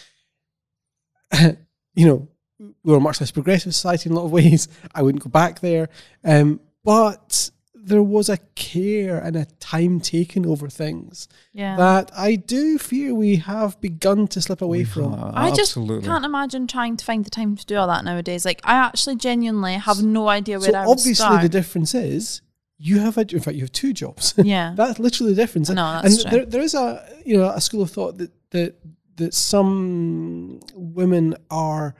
you 1.41 2.07
know, 2.07 2.29
we 2.59 2.73
were 2.85 2.97
a 2.97 3.01
much 3.01 3.21
less 3.21 3.31
progressive 3.31 3.75
society 3.75 4.09
in 4.09 4.13
a 4.15 4.19
lot 4.19 4.25
of 4.27 4.33
ways. 4.33 4.69
I 4.95 5.03
wouldn't 5.03 5.23
go 5.25 5.31
back 5.31 5.61
there, 5.61 5.89
um, 6.25 6.61
but 6.85 7.51
there 7.75 8.03
was 8.03 8.29
a 8.29 8.37
care 8.55 9.19
and 9.19 9.35
a 9.35 9.47
time 9.61 9.99
taken 10.01 10.45
over 10.45 10.69
things 10.69 11.27
Yeah. 11.55 11.75
that 11.77 12.11
I 12.15 12.35
do 12.35 12.77
fear 12.77 13.15
we 13.15 13.37
have 13.37 13.81
begun 13.81 14.27
to 14.29 14.43
slip 14.43 14.61
away 14.61 14.85
from. 14.85 15.15
uh, 15.15 15.31
I 15.35 15.49
just 15.51 15.71
absolutely. 15.71 16.07
can't 16.07 16.25
imagine 16.27 16.67
trying 16.67 16.99
to 16.99 17.05
find 17.05 17.25
the 17.25 17.31
time 17.31 17.57
to 17.57 17.65
do 17.65 17.77
all 17.77 17.87
that 17.87 18.05
nowadays. 18.05 18.45
Like, 18.45 18.61
I 18.65 18.75
actually 18.75 19.17
genuinely 19.17 19.75
have 19.75 20.03
no 20.03 20.29
idea 20.29 20.59
where 20.59 20.71
So 20.71 20.77
I 20.77 20.81
would 20.85 20.91
obviously 20.91 21.15
start. 21.15 21.41
the 21.43 21.49
difference 21.49 21.95
is 21.95 22.43
you 22.77 22.99
have 23.01 23.17
a 23.17 23.23
in 23.23 23.41
fact 23.41 23.57
you 23.57 23.63
have 23.63 23.73
two 23.73 23.93
jobs. 23.95 24.35
yeah. 24.43 24.75
that's 24.77 24.99
literally 24.99 25.33
the 25.33 25.41
difference. 25.41 25.71
No, 25.71 26.01
that's 26.03 26.23
and 26.23 26.23
true. 26.23 26.31
there, 26.31 26.47
there 26.47 26.61
is 26.61 26.75
a 26.75 27.09
you 27.25 27.39
know 27.39 27.49
a 27.49 27.61
school 27.61 27.83
of 27.83 27.91
thought 27.91 28.19
that 28.19 28.31
that 28.51 28.77
that 29.17 29.33
some 29.35 30.61
women 30.75 31.37
are 31.51 31.95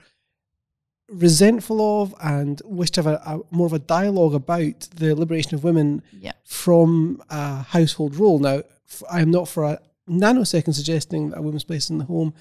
resentful 1.09 2.03
of 2.03 2.15
and 2.23 2.61
wish 2.65 2.91
to 2.93 3.03
have 3.03 3.07
a, 3.13 3.23
a 3.25 3.41
more 3.51 3.67
of 3.67 3.73
a 3.73 3.79
dialogue 3.79 4.35
about 4.35 4.81
the 4.97 5.15
liberation 5.15 5.55
of 5.55 5.65
women 5.65 6.03
Yeah. 6.13 6.33
from 6.45 7.23
a 7.31 7.63
household 7.63 8.17
role. 8.17 8.39
Now, 8.39 8.63
f- 8.89 9.03
I 9.11 9.21
am 9.21 9.31
not 9.31 9.49
for 9.49 9.65
a 9.65 9.79
nanosecond 10.09 10.75
suggesting 10.75 11.31
that 11.31 11.39
a 11.39 11.43
woman's 11.43 11.65
place 11.65 11.89
in 11.91 11.99
the 11.99 12.05
home, 12.05 12.35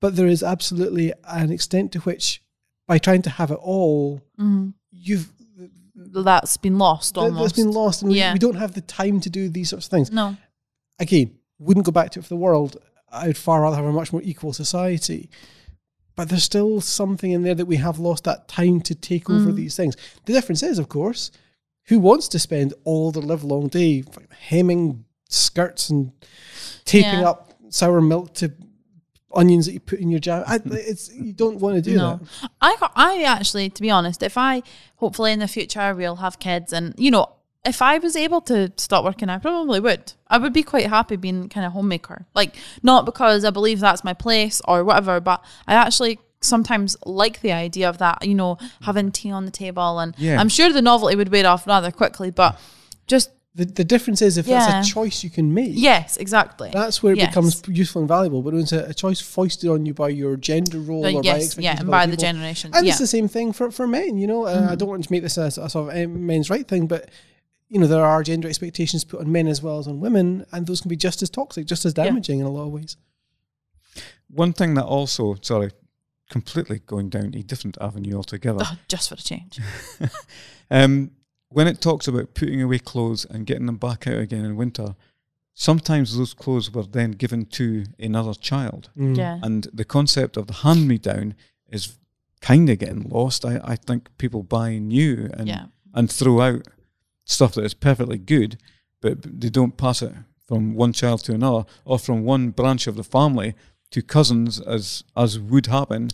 but 0.00 0.16
there 0.16 0.26
is 0.26 0.42
absolutely 0.42 1.12
an 1.28 1.50
extent 1.50 1.92
to 1.92 2.00
which, 2.00 2.42
by 2.86 2.98
trying 2.98 3.22
to 3.22 3.30
have 3.30 3.50
it 3.50 3.58
all, 3.60 4.22
Mhm. 4.38 4.74
you've 4.90 5.32
That's 5.96 6.56
been 6.56 6.78
lost 6.78 7.14
th- 7.14 7.24
almost. 7.24 7.42
that's 7.42 7.62
been 7.64 7.72
lost, 7.72 8.02
and 8.02 8.10
we, 8.10 8.22
we 8.32 8.38
don't 8.38 8.56
have 8.56 8.74
the 8.74 8.80
time 8.82 9.20
to 9.20 9.30
do 9.30 9.48
these 9.48 9.70
sorts 9.70 9.86
of 9.86 9.90
things. 9.90 10.12
No. 10.12 10.36
Again, 10.98 11.38
wouldn't 11.58 11.86
go 11.86 11.92
back 11.92 12.10
to 12.12 12.20
it 12.20 12.22
for 12.22 12.28
the 12.28 12.36
world. 12.36 12.76
I'd 13.10 13.36
far 13.36 13.62
rather 13.62 13.76
have 13.76 13.84
a 13.84 13.92
much 13.92 14.12
more 14.12 14.22
equal 14.22 14.52
society. 14.52 15.30
But 16.16 16.30
there's 16.30 16.44
still 16.44 16.80
something 16.80 17.30
in 17.30 17.42
there 17.42 17.54
that 17.54 17.66
we 17.66 17.76
have 17.76 17.98
lost 17.98 18.24
that 18.24 18.48
time 18.48 18.80
to 18.82 18.94
take 18.94 19.28
over 19.30 19.52
Mm. 19.52 19.56
these 19.56 19.76
things. 19.76 19.96
The 20.24 20.32
difference 20.32 20.62
is, 20.62 20.78
of 20.78 20.88
course, 20.88 21.30
who 21.88 22.00
wants 22.00 22.26
to 22.28 22.38
spend 22.38 22.72
all 22.84 23.12
their 23.12 23.22
live 23.22 23.44
long 23.44 23.68
day 23.68 24.02
hemming 24.30 25.04
skirts 25.28 25.90
and 25.90 26.12
taping 26.84 27.20
Yeah. 27.20 27.28
up 27.30 27.52
sour 27.68 28.00
milk 28.00 28.32
to 28.34 28.52
onions 29.34 29.66
that 29.66 29.72
you 29.74 29.80
put 29.80 29.98
in 30.00 30.08
your 30.10 30.20
jam? 30.20 30.42
I, 30.46 30.58
it's 30.72 31.12
you 31.12 31.32
don't 31.34 31.58
want 31.60 31.76
to 31.76 31.82
do 31.82 31.96
No. 31.96 32.20
that. 32.42 32.50
I, 32.62 32.76
I 32.96 33.22
actually, 33.24 33.68
to 33.70 33.82
be 33.82 33.90
honest, 33.90 34.22
if 34.22 34.38
I 34.38 34.62
hopefully 34.96 35.32
in 35.32 35.38
the 35.40 35.48
future 35.48 35.80
I 35.80 35.92
will 35.92 36.16
have 36.16 36.38
kids, 36.38 36.72
and 36.72 36.94
you 36.96 37.10
know, 37.10 37.28
if 37.66 37.82
I 37.82 37.98
was 37.98 38.16
able 38.16 38.40
to 38.42 38.72
stop 38.76 39.04
working, 39.04 39.28
I 39.28 39.38
probably 39.38 39.80
would. 39.80 40.12
I 40.28 40.38
would 40.38 40.52
be 40.52 40.62
quite 40.62 40.86
happy 40.86 41.16
being 41.16 41.48
kind 41.48 41.66
of 41.66 41.72
homemaker. 41.72 42.26
Like 42.34 42.54
not 42.82 43.04
because 43.06 43.44
I 43.44 43.50
believe 43.50 43.80
that's 43.80 44.04
my 44.04 44.14
place 44.14 44.60
or 44.68 44.84
whatever, 44.84 45.20
but 45.20 45.44
I 45.66 45.74
actually 45.74 46.18
sometimes 46.40 46.96
like 47.04 47.40
the 47.40 47.52
idea 47.52 47.88
of 47.88 47.98
that. 47.98 48.24
You 48.26 48.34
know, 48.34 48.58
having 48.82 49.10
tea 49.12 49.30
on 49.32 49.44
the 49.44 49.50
table, 49.50 49.98
and 49.98 50.14
Yeah. 50.18 50.40
I'm 50.40 50.48
sure 50.48 50.72
the 50.72 50.82
novelty 50.82 51.16
would 51.16 51.30
wear 51.30 51.46
off 51.46 51.66
rather 51.66 51.90
quickly, 51.90 52.30
but 52.30 52.58
just 53.06 53.30
The, 53.54 53.64
the 53.64 53.84
difference 53.84 54.20
is 54.20 54.36
if 54.36 54.46
Yeah. 54.46 54.58
that's 54.66 54.86
a 54.86 54.92
choice 54.92 55.24
you 55.24 55.30
can 55.30 55.54
make. 55.54 55.72
yes, 55.74 56.18
exactly. 56.18 56.68
That's 56.74 57.02
where 57.02 57.14
it 57.14 57.18
Yes. 57.18 57.28
becomes 57.30 57.62
useful 57.66 58.02
and 58.02 58.08
valuable. 58.08 58.42
But 58.42 58.52
when 58.52 58.62
it's 58.64 58.72
a, 58.72 58.84
a 58.90 58.92
choice 58.92 59.18
foisted 59.22 59.70
on 59.70 59.86
you 59.86 59.94
by 59.94 60.10
your 60.10 60.36
gender 60.36 60.78
role 60.78 61.00
But 61.00 61.14
or 61.14 61.22
by 61.22 61.28
yes, 61.28 61.36
expectations 61.46 61.64
yeah, 61.64 61.80
and 61.80 61.90
by 61.90 62.04
the 62.04 62.12
people. 62.12 62.26
generation, 62.28 62.70
And 62.74 62.84
yeah, 62.84 62.90
it's 62.90 62.98
the 63.00 63.06
same 63.06 63.28
thing 63.28 63.54
for, 63.54 63.70
for 63.70 63.86
men, 63.86 64.18
you 64.18 64.26
know. 64.26 64.44
Uh, 64.46 64.68
I 64.72 64.74
don't 64.74 64.90
want 64.90 65.04
to 65.04 65.10
make 65.10 65.22
this 65.22 65.38
a, 65.38 65.44
a 65.46 65.70
sort 65.70 65.74
of 65.88 65.96
a 65.96 66.06
men's 66.06 66.50
right 66.50 66.68
thing, 66.68 66.86
but 66.86 67.08
you 67.68 67.78
know 67.80 67.86
there 67.86 68.04
are 68.04 68.22
gender 68.22 68.48
expectations 68.48 69.04
put 69.04 69.20
on 69.20 69.30
men 69.32 69.46
as 69.46 69.62
well 69.62 69.78
as 69.78 69.86
on 69.88 70.00
women, 70.00 70.46
and 70.52 70.66
those 70.66 70.80
can 70.80 70.88
be 70.88 70.96
just 70.96 71.22
as 71.22 71.30
toxic, 71.30 71.66
just 71.66 71.84
as 71.84 71.94
Yeah. 71.96 72.04
damaging 72.04 72.40
in 72.40 72.46
a 72.46 72.50
lot 72.50 72.66
of 72.66 72.72
ways. 72.72 72.96
One 74.28 74.52
thing 74.52 74.74
that 74.74 74.84
also, 74.84 75.36
sorry, 75.42 75.70
completely 76.30 76.80
going 76.80 77.08
down 77.08 77.34
a 77.34 77.42
different 77.42 77.78
avenue 77.80 78.16
altogether. 78.16 78.60
Oh, 78.64 78.76
just 78.88 79.08
for 79.08 79.14
a 79.14 79.18
change. 79.18 79.58
Um, 80.68 81.12
when 81.48 81.68
it 81.68 81.80
talks 81.80 82.08
about 82.08 82.34
putting 82.34 82.60
away 82.60 82.80
clothes 82.80 83.24
and 83.24 83.46
getting 83.46 83.66
them 83.66 83.76
back 83.76 84.08
out 84.08 84.18
again 84.18 84.44
in 84.44 84.56
winter, 84.56 84.96
sometimes 85.54 86.16
those 86.16 86.34
clothes 86.34 86.72
were 86.72 86.82
then 86.82 87.12
given 87.12 87.44
to 87.46 87.84
another 88.00 88.34
child. 88.34 88.90
Yeah, 88.96 89.38
And 89.44 89.68
the 89.72 89.84
concept 89.84 90.36
of 90.36 90.48
the 90.48 90.52
hand 90.54 90.88
me 90.88 90.98
down 90.98 91.36
is 91.70 91.98
kind 92.40 92.68
of 92.68 92.80
getting 92.80 93.02
lost. 93.08 93.44
I, 93.44 93.60
I 93.62 93.76
think 93.76 94.08
people 94.18 94.42
buy 94.42 94.78
new 94.78 95.30
and 95.34 95.46
yeah. 95.46 95.66
and 95.94 96.10
throw 96.10 96.40
out 96.40 96.66
stuff 97.26 97.54
that 97.54 97.64
is 97.64 97.74
perfectly 97.74 98.16
good, 98.16 98.56
but 99.02 99.40
they 99.40 99.50
don't 99.50 99.76
pass 99.76 100.00
it 100.00 100.12
from 100.46 100.74
one 100.74 100.92
child 100.92 101.22
to 101.24 101.34
another 101.34 101.66
or 101.84 101.98
from 101.98 102.24
one 102.24 102.50
branch 102.50 102.86
of 102.86 102.96
the 102.96 103.04
family 103.04 103.54
to 103.90 104.00
cousins 104.00 104.60
as 104.60 105.04
as 105.16 105.38
would 105.38 105.66
happen. 105.66 106.08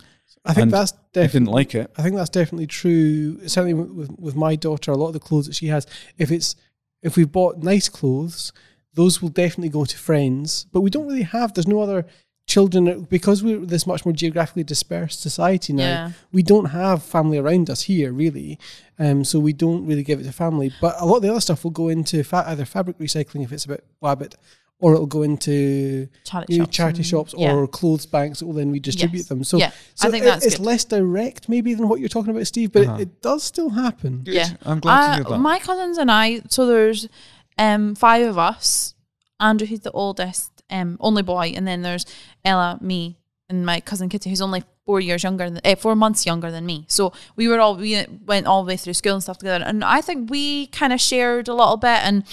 I 0.44 0.55
think 0.55 0.72
that's 0.72 0.92
I 0.92 0.96
didn't 1.12 1.25
definitely. 1.25 1.55
like 1.55 1.75
it. 1.75 1.92
I 1.96 2.03
think 2.03 2.16
that's 2.16 2.31
definitely 2.31 2.66
true. 2.66 3.46
Certainly 3.46 3.75
with, 3.75 3.90
with, 3.90 4.18
with 4.18 4.37
my 4.37 4.57
daughter, 4.57 4.90
a 4.90 4.96
lot 4.96 5.09
of 5.09 5.12
the 5.12 5.20
clothes 5.20 5.46
that 5.46 5.55
she 5.55 5.66
has, 5.68 5.87
if 6.18 6.33
it's 6.33 6.57
if 7.03 7.16
we've 7.16 7.31
bought 7.31 7.59
nice 7.59 7.88
clothes, 7.88 8.53
those 8.94 9.22
will 9.22 9.29
definitely 9.29 9.68
go 9.68 9.85
to 9.85 9.96
friends. 9.96 10.66
But 10.72 10.81
we 10.81 10.90
don't 10.90 11.07
really 11.07 11.22
have. 11.22 11.55
There's 11.55 11.68
no 11.68 11.81
other 11.81 12.07
children 12.46 13.02
because 13.09 13.42
we're 13.42 13.64
this 13.64 13.87
much 13.87 14.05
more 14.05 14.12
geographically 14.12 14.64
dispersed 14.64 15.20
society 15.22 15.72
now. 15.72 15.83
Yeah. 15.85 16.11
We 16.33 16.42
don't 16.42 16.66
have 16.66 17.02
family 17.02 17.38
around 17.38 17.70
us 17.70 17.83
here 17.83 18.12
really, 18.12 18.59
um, 18.98 19.24
so 19.24 19.38
we 19.38 19.52
don't 19.52 19.87
really 19.87 20.02
give 20.02 20.20
it 20.20 20.24
to 20.24 20.33
family. 20.33 20.72
But 20.81 20.96
a 21.00 21.07
lot 21.07 21.16
of 21.16 21.22
the 21.22 21.31
other 21.31 21.40
stuff 21.40 21.64
will 21.64 21.70
go 21.70 21.88
into 21.88 22.22
fa- 22.24 22.44
either 22.48 22.64
fabric 22.64 22.98
recycling 22.98 23.44
if 23.44 23.52
it's 23.52 23.64
a 23.64 23.68
bit 23.68 23.85
wabbit, 24.02 24.35
or 24.81 24.92
it'll 24.94 25.07
go 25.07 25.22
into 25.22 26.09
Charity 26.24 26.52
you 26.55 26.59
know, 26.59 26.64
shops. 26.64 26.76
charity 26.76 26.98
and- 26.98 27.07
shops 27.07 27.35
yeah. 27.38 27.55
or 27.55 27.66
clothes 27.68 28.05
banks 28.05 28.40
that 28.40 28.46
will 28.46 28.55
then 28.55 28.72
redistribute 28.72 29.20
Yes. 29.20 29.28
them. 29.28 29.44
So, 29.44 29.57
Yeah, 29.59 29.70
so 29.94 30.09
I 30.09 30.11
think 30.11 30.24
it- 30.24 30.26
that's 30.26 30.44
it's 30.44 30.57
good. 30.57 30.66
less 30.66 30.85
direct 30.85 31.48
maybe 31.48 31.72
than 31.74 31.88
what 31.88 32.00
you're 32.00 32.09
talking 32.09 32.33
about, 32.35 32.46
Steve, 32.48 32.72
but 32.72 32.87
Uh-huh. 32.87 32.96
it, 32.96 33.02
it 33.02 33.22
does 33.22 33.44
still 33.44 33.70
happen. 33.70 34.22
Good. 34.24 34.35
Yeah. 34.35 34.48
I'm 34.64 34.81
glad 34.81 34.96
to 35.00 35.07
Uh, 35.07 35.14
hear 35.14 35.24
that. 35.24 35.38
My 35.38 35.59
cousins 35.61 35.96
and 35.98 36.11
I, 36.11 36.42
so 36.48 36.66
there's 36.66 37.09
um 37.57 37.94
five 37.94 38.26
of 38.26 38.37
us. 38.37 38.94
Andrew, 39.38 39.66
he's 39.66 39.81
the 39.81 39.90
oldest, 39.92 40.52
um, 40.70 40.96
only 41.01 41.22
boy, 41.22 41.53
and 41.57 41.66
then 41.66 41.83
there's 41.83 42.07
Ella, 42.44 42.79
me, 42.81 43.16
and 43.48 43.64
my 43.66 43.81
cousin 43.81 44.09
Kitty, 44.09 44.31
who's 44.31 44.40
only 44.40 44.62
four 44.87 45.01
years 45.01 45.22
younger, 45.22 45.48
than, 45.48 45.61
eh, 45.64 45.75
four 45.75 45.94
months 45.94 46.27
younger 46.27 46.51
than 46.51 46.66
me. 46.66 46.85
So 46.88 47.12
we 47.37 47.46
were 47.48 47.61
all 47.61 47.77
we 47.77 48.05
went 48.27 48.46
all 48.46 48.64
the 48.64 48.68
way 48.68 48.77
through 48.77 48.94
school 48.94 49.14
and 49.14 49.22
stuff 49.22 49.38
together, 49.38 49.64
and 49.64 49.85
I 49.85 50.01
think 50.01 50.31
we 50.31 50.66
kind 50.68 50.92
of 50.92 51.01
shared 51.01 51.48
a 51.48 51.55
little 51.55 51.77
bit 51.77 51.98
and. 52.03 52.25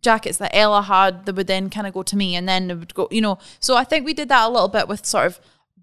Jackets 0.00 0.38
that 0.38 0.54
Ella 0.54 0.82
had 0.82 1.26
that 1.26 1.34
would 1.34 1.48
then 1.48 1.68
kind 1.70 1.84
of 1.84 1.92
go 1.92 2.04
to 2.04 2.16
me, 2.16 2.36
and 2.36 2.48
then 2.48 2.70
it 2.70 2.76
would 2.78 2.94
go, 2.94 3.08
you 3.10 3.20
know. 3.20 3.36
So 3.58 3.74
I 3.74 3.82
think 3.82 4.06
we 4.06 4.14
did 4.14 4.28
that 4.28 4.46
a 4.46 4.48
little 4.48 4.68
bit 4.68 4.86
with 4.86 5.04
sort 5.04 5.26
of 5.26 5.40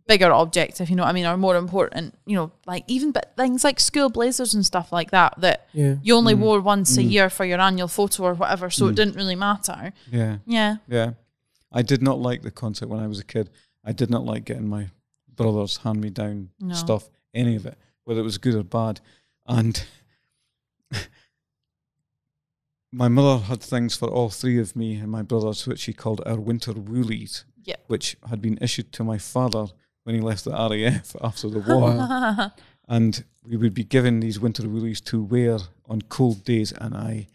bigger 0.07 0.31
objects, 0.31 0.79
if 0.79 0.89
you 0.89 0.95
know 0.95 1.03
what 1.03 1.09
I 1.09 1.11
mean, 1.11 1.25
are 1.25 1.35
more 1.35 1.57
important. 1.57 2.15
You 2.25 2.37
know, 2.37 2.51
like 2.65 2.85
even 2.87 3.11
but 3.11 3.33
things 3.35 3.65
like 3.65 3.77
school 3.77 4.07
blazers 4.09 4.53
and 4.53 4.65
stuff 4.65 4.93
like 4.93 5.11
that 5.11 5.33
that 5.39 5.67
Yeah. 5.73 5.95
you 6.01 6.15
only 6.15 6.33
wore 6.33 6.61
once 6.61 6.95
a 6.95 7.03
year 7.03 7.29
for 7.29 7.43
your 7.43 7.59
annual 7.59 7.89
photo 7.89 8.23
or 8.23 8.33
whatever, 8.35 8.69
so 8.69 8.87
it 8.87 8.95
didn't 8.95 9.15
really 9.17 9.35
matter. 9.35 9.91
Yeah. 10.09 10.37
Yeah. 10.45 10.77
Yeah. 10.87 11.11
I 11.71 11.81
did 11.81 12.01
not 12.01 12.19
like 12.19 12.41
the 12.41 12.51
concept 12.51 12.89
when 12.91 12.99
I 13.01 13.07
was 13.07 13.19
a 13.19 13.23
kid. 13.25 13.49
I 13.83 13.91
did 13.91 14.09
not 14.09 14.23
like 14.25 14.45
getting 14.45 14.67
my 14.67 14.89
brothers 15.35 15.77
hand 15.77 16.01
me 16.01 16.09
down 16.09 16.49
No. 16.59 16.73
stuff, 16.73 17.09
any 17.33 17.55
of 17.55 17.65
it, 17.65 17.77
whether 18.05 18.19
it 18.21 18.23
was 18.23 18.37
good 18.37 18.55
or 18.55 18.63
bad. 18.63 19.01
And 19.47 19.83
my 22.91 23.07
mother 23.07 23.43
had 23.45 23.61
things 23.61 23.95
for 23.95 24.07
all 24.07 24.29
three 24.29 24.59
of 24.59 24.75
me 24.75 24.95
and 24.95 25.11
my 25.11 25.21
brothers, 25.21 25.67
which 25.67 25.79
she 25.79 25.93
called 25.93 26.21
our 26.25 26.39
winter 26.39 26.73
woolies, 26.73 27.45
Yep. 27.63 27.83
which 27.87 28.15
had 28.29 28.41
been 28.41 28.57
issued 28.61 28.91
to 28.93 29.03
my 29.03 29.17
father 29.17 29.67
when 30.03 30.15
he 30.15 30.21
left 30.21 30.45
the 30.45 30.51
RAF 30.51 31.15
after 31.21 31.49
the 31.49 31.59
war. 31.59 32.51
and 32.87 33.23
we 33.43 33.57
would 33.57 33.73
be 33.73 33.83
given 33.83 34.19
these 34.19 34.39
winter 34.39 34.67
woolies 34.69 35.01
to 35.01 35.21
wear 35.21 35.57
on 35.87 36.01
cold 36.03 36.43
days, 36.45 36.71
and 36.71 36.95
I 36.95 37.27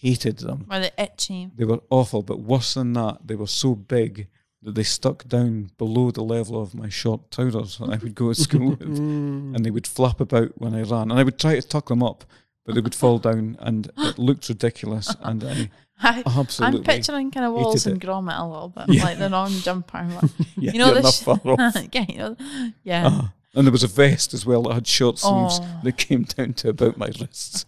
hated 0.00 0.38
them. 0.38 0.66
Were 0.70 0.80
they 0.80 0.90
itchy? 0.98 1.50
They 1.56 1.64
were 1.64 1.80
awful, 1.90 2.22
but 2.22 2.40
worse 2.40 2.74
than 2.74 2.92
that, 2.94 3.18
they 3.26 3.34
were 3.34 3.46
so 3.46 3.74
big 3.74 4.28
that 4.62 4.74
they 4.74 4.82
stuck 4.82 5.26
down 5.28 5.70
below 5.78 6.10
the 6.10 6.22
level 6.22 6.60
of 6.60 6.74
my 6.74 6.88
short 6.88 7.30
trousers 7.30 7.78
that 7.78 7.90
I 7.90 7.96
would 7.96 8.14
go 8.14 8.32
to 8.32 8.40
school 8.40 8.70
with, 8.70 8.82
and 8.82 9.64
they 9.64 9.70
would 9.70 9.86
flap 9.86 10.20
about 10.20 10.52
when 10.60 10.74
I 10.74 10.82
ran. 10.82 11.10
And 11.10 11.18
I 11.20 11.22
would 11.22 11.38
try 11.38 11.54
to 11.54 11.62
tuck 11.66 11.88
them 11.88 12.02
up, 12.02 12.24
but 12.66 12.74
they 12.74 12.80
would 12.80 12.94
fall 12.94 13.18
down, 13.30 13.56
and 13.60 13.90
it 13.98 14.18
looked 14.18 14.48
ridiculous. 14.48 15.14
And 15.22 15.44
I 15.44 15.70
I, 16.00 16.22
absolutely 16.26 16.78
I'm 16.78 16.84
picturing 16.84 17.30
kind 17.32 17.46
of 17.46 17.52
Wallace 17.54 17.86
and 17.86 18.02
it. 18.02 18.06
Gromit 18.06 18.38
a 18.38 18.46
little 18.46 18.68
bit, 18.68 18.84
Yeah. 18.88 19.04
like 19.04 19.18
the 19.18 19.28
non 19.28 19.50
jumper. 19.50 20.06
Like, 20.08 20.30
yeah, 20.56 20.72
you 20.72 20.78
know 20.78 20.94
this. 20.94 21.22
far 21.22 21.40
off. 21.44 21.74
yeah, 21.92 22.04
you 22.08 22.18
know, 22.18 22.36
yeah. 22.84 23.08
Ah, 23.10 23.32
and 23.54 23.66
there 23.66 23.72
was 23.72 23.82
a 23.82 23.88
vest 23.88 24.32
as 24.34 24.46
well 24.46 24.62
that 24.64 24.74
had 24.74 24.86
short 24.86 25.18
sleeves 25.18 25.58
Oh. 25.60 25.80
that 25.82 25.96
came 25.96 26.22
down 26.22 26.52
to 26.54 26.68
about 26.68 26.98
my 26.98 27.06
wrists. 27.20 27.64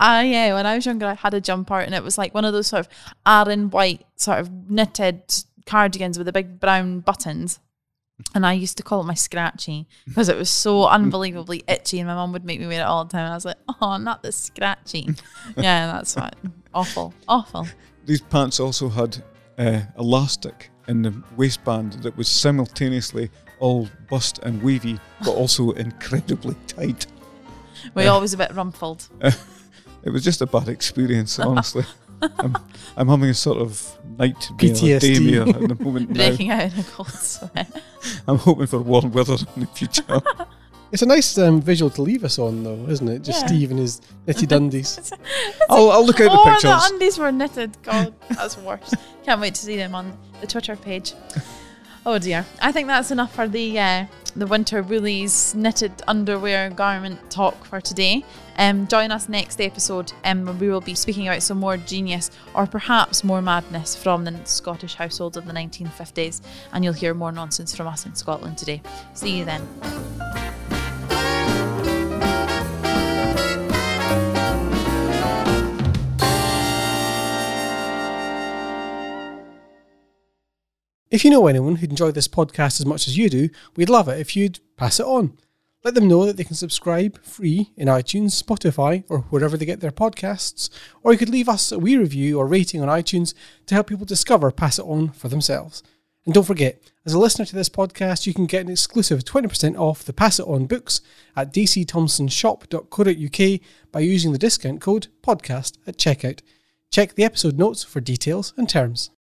Ah, 0.00 0.20
yeah. 0.20 0.54
When 0.54 0.66
I 0.66 0.74
was 0.76 0.86
younger, 0.86 1.06
I 1.06 1.14
had 1.14 1.34
a 1.34 1.40
jumper, 1.40 1.78
and 1.80 1.94
it 1.94 2.02
was 2.04 2.16
like 2.18 2.34
one 2.34 2.44
of 2.44 2.52
those 2.52 2.68
sort 2.68 2.80
of 2.86 2.88
Aran 3.26 3.70
white, 3.70 4.04
sort 4.16 4.38
of 4.38 4.50
knitted 4.70 5.22
cardigans 5.66 6.18
with 6.18 6.26
the 6.26 6.32
big 6.32 6.60
brown 6.60 7.00
buttons. 7.00 7.60
And 8.34 8.44
I 8.44 8.52
used 8.52 8.76
to 8.78 8.82
call 8.82 9.00
it 9.00 9.04
my 9.04 9.14
scratchy 9.14 9.86
because 10.06 10.28
it 10.28 10.36
was 10.36 10.50
so 10.50 10.86
unbelievably 10.88 11.62
itchy, 11.68 12.00
and 12.00 12.08
my 12.08 12.14
mum 12.14 12.32
would 12.32 12.44
make 12.44 12.58
me 12.58 12.66
wear 12.66 12.80
it 12.80 12.84
all 12.84 13.04
the 13.04 13.12
time. 13.12 13.24
And 13.24 13.32
I 13.32 13.36
was 13.36 13.44
like, 13.44 13.58
"Oh, 13.80 13.96
not 13.96 14.22
the 14.22 14.32
scratchy." 14.32 15.08
yeah, 15.56 15.86
that's 15.92 16.16
what. 16.16 16.34
Awful, 16.74 17.14
awful. 17.28 17.66
These 18.06 18.20
pants 18.22 18.58
also 18.60 18.88
had 18.88 19.22
uh, 19.56 19.80
elastic 19.98 20.70
in 20.88 21.02
the 21.02 21.22
waistband 21.36 21.94
that 22.02 22.16
was 22.16 22.28
simultaneously 22.28 23.30
all 23.60 23.88
bust 24.08 24.38
and 24.42 24.62
wavy, 24.62 24.98
but 25.24 25.30
also 25.32 25.70
incredibly 25.72 26.54
tight. 26.66 27.06
We're 27.94 28.04
Yeah. 28.04 28.08
always 28.10 28.32
a 28.34 28.36
bit 28.36 28.52
rumpled. 28.54 29.08
It 30.08 30.12
was 30.12 30.24
just 30.24 30.40
a 30.40 30.46
bad 30.46 30.68
experience, 30.68 31.38
honestly. 31.50 31.84
I'm, 32.22 32.56
I'm 32.96 33.08
having 33.08 33.28
a 33.28 33.34
sort 33.34 33.58
of 33.58 33.98
nightmare 34.18 34.58
PTSD. 34.58 35.16
daymare 35.16 35.54
at 35.54 35.68
the 35.78 35.84
moment 35.84 36.08
now. 36.08 36.28
breaking 36.28 36.50
out 36.50 36.72
in 36.72 36.78
a 36.80 36.82
cold 36.82 37.10
sweat. 37.10 37.82
I'm 38.26 38.38
hoping 38.38 38.66
for 38.66 38.80
warm 38.80 39.12
weather 39.12 39.36
in 39.54 39.60
the 39.60 39.66
future. 39.66 40.02
It's 40.90 41.02
a 41.02 41.06
nice 41.06 41.36
um, 41.36 41.60
visual 41.60 41.90
to 41.90 42.00
leave 42.00 42.24
us 42.24 42.38
on, 42.38 42.64
though, 42.64 42.86
isn't 42.88 43.06
it? 43.06 43.18
Just 43.22 43.42
Yeah. 43.42 43.46
Steve 43.48 43.70
and 43.72 43.78
his 43.78 44.00
nitty 44.26 44.48
dundies. 44.48 45.12
I'll, 45.68 45.90
I'll 45.90 46.06
look 46.06 46.18
out 46.18 46.28
oh, 46.30 46.42
the 46.42 46.50
pictures. 46.50 46.62
the 46.62 46.94
undies 46.94 47.18
were 47.18 47.30
knitted. 47.30 47.76
God, 47.82 48.14
that's 48.30 48.56
worse. 48.56 48.94
Can't 49.22 49.38
wait 49.38 49.54
to 49.56 49.60
see 49.60 49.76
them 49.76 49.94
on 49.94 50.16
the 50.40 50.46
Twitter 50.46 50.76
page. 50.76 51.12
Oh 52.06 52.18
dear. 52.18 52.46
I 52.62 52.72
think 52.72 52.86
that's 52.86 53.10
enough 53.10 53.34
for 53.34 53.46
the 53.46 53.78
uh, 53.78 54.06
the 54.36 54.46
winter 54.46 54.82
woolies 54.82 55.54
knitted 55.54 55.92
underwear 56.06 56.70
garment 56.70 57.30
talk 57.30 57.64
for 57.64 57.80
today. 57.80 58.24
Um, 58.56 58.86
join 58.86 59.10
us 59.10 59.28
next 59.28 59.60
episode, 59.60 60.12
um, 60.24 60.58
we 60.58 60.68
will 60.68 60.80
be 60.80 60.94
speaking 60.94 61.28
about 61.28 61.42
some 61.42 61.58
more 61.58 61.76
genius 61.76 62.30
or 62.54 62.66
perhaps 62.66 63.22
more 63.22 63.40
madness 63.40 63.94
from 63.94 64.24
the 64.24 64.34
Scottish 64.44 64.94
household 64.94 65.36
of 65.36 65.46
the 65.46 65.52
1950s, 65.52 66.40
and 66.72 66.84
you'll 66.84 66.92
hear 66.92 67.14
more 67.14 67.32
nonsense 67.32 67.74
from 67.74 67.86
us 67.86 68.06
in 68.06 68.14
Scotland 68.14 68.58
today. 68.58 68.82
See 69.14 69.38
you 69.38 69.44
then. 69.44 69.66
If 81.10 81.24
you 81.24 81.30
know 81.30 81.46
anyone 81.46 81.76
who'd 81.76 81.88
enjoy 81.88 82.10
this 82.10 82.28
podcast 82.28 82.80
as 82.80 82.84
much 82.84 83.08
as 83.08 83.16
you 83.16 83.30
do, 83.30 83.48
we'd 83.76 83.88
love 83.88 84.08
it 84.08 84.20
if 84.20 84.36
you'd 84.36 84.60
pass 84.76 85.00
it 85.00 85.06
on. 85.06 85.38
Let 85.82 85.94
them 85.94 86.06
know 86.06 86.26
that 86.26 86.36
they 86.36 86.44
can 86.44 86.56
subscribe 86.56 87.18
free 87.22 87.70
in 87.78 87.88
iTunes, 87.88 88.42
Spotify, 88.42 89.04
or 89.08 89.20
wherever 89.30 89.56
they 89.56 89.64
get 89.64 89.80
their 89.80 89.90
podcasts, 89.90 90.68
or 91.02 91.12
you 91.12 91.18
could 91.18 91.30
leave 91.30 91.48
us 91.48 91.72
a 91.72 91.78
wee 91.78 91.96
review 91.96 92.38
or 92.38 92.46
rating 92.46 92.82
on 92.82 92.88
iTunes 92.88 93.32
to 93.66 93.74
help 93.74 93.86
people 93.86 94.04
discover 94.04 94.50
Pass 94.50 94.78
It 94.78 94.84
On 94.84 95.08
for 95.12 95.28
themselves. 95.28 95.82
And 96.26 96.34
don't 96.34 96.44
forget, 96.44 96.78
as 97.06 97.14
a 97.14 97.18
listener 97.18 97.46
to 97.46 97.54
this 97.54 97.70
podcast, 97.70 98.26
you 98.26 98.34
can 98.34 98.44
get 98.44 98.66
an 98.66 98.70
exclusive 98.70 99.24
20% 99.24 99.78
off 99.78 100.04
the 100.04 100.12
Pass 100.12 100.38
It 100.38 100.46
On 100.46 100.66
books 100.66 101.00
at 101.34 101.54
dcthomsonshop.co.uk 101.54 103.60
by 103.92 104.00
using 104.00 104.32
the 104.32 104.38
discount 104.38 104.82
code 104.82 105.06
podcast 105.22 105.78
at 105.86 105.96
checkout. 105.96 106.40
Check 106.90 107.14
the 107.14 107.24
episode 107.24 107.56
notes 107.56 107.82
for 107.82 108.00
details 108.00 108.52
and 108.58 108.68
terms. 108.68 109.08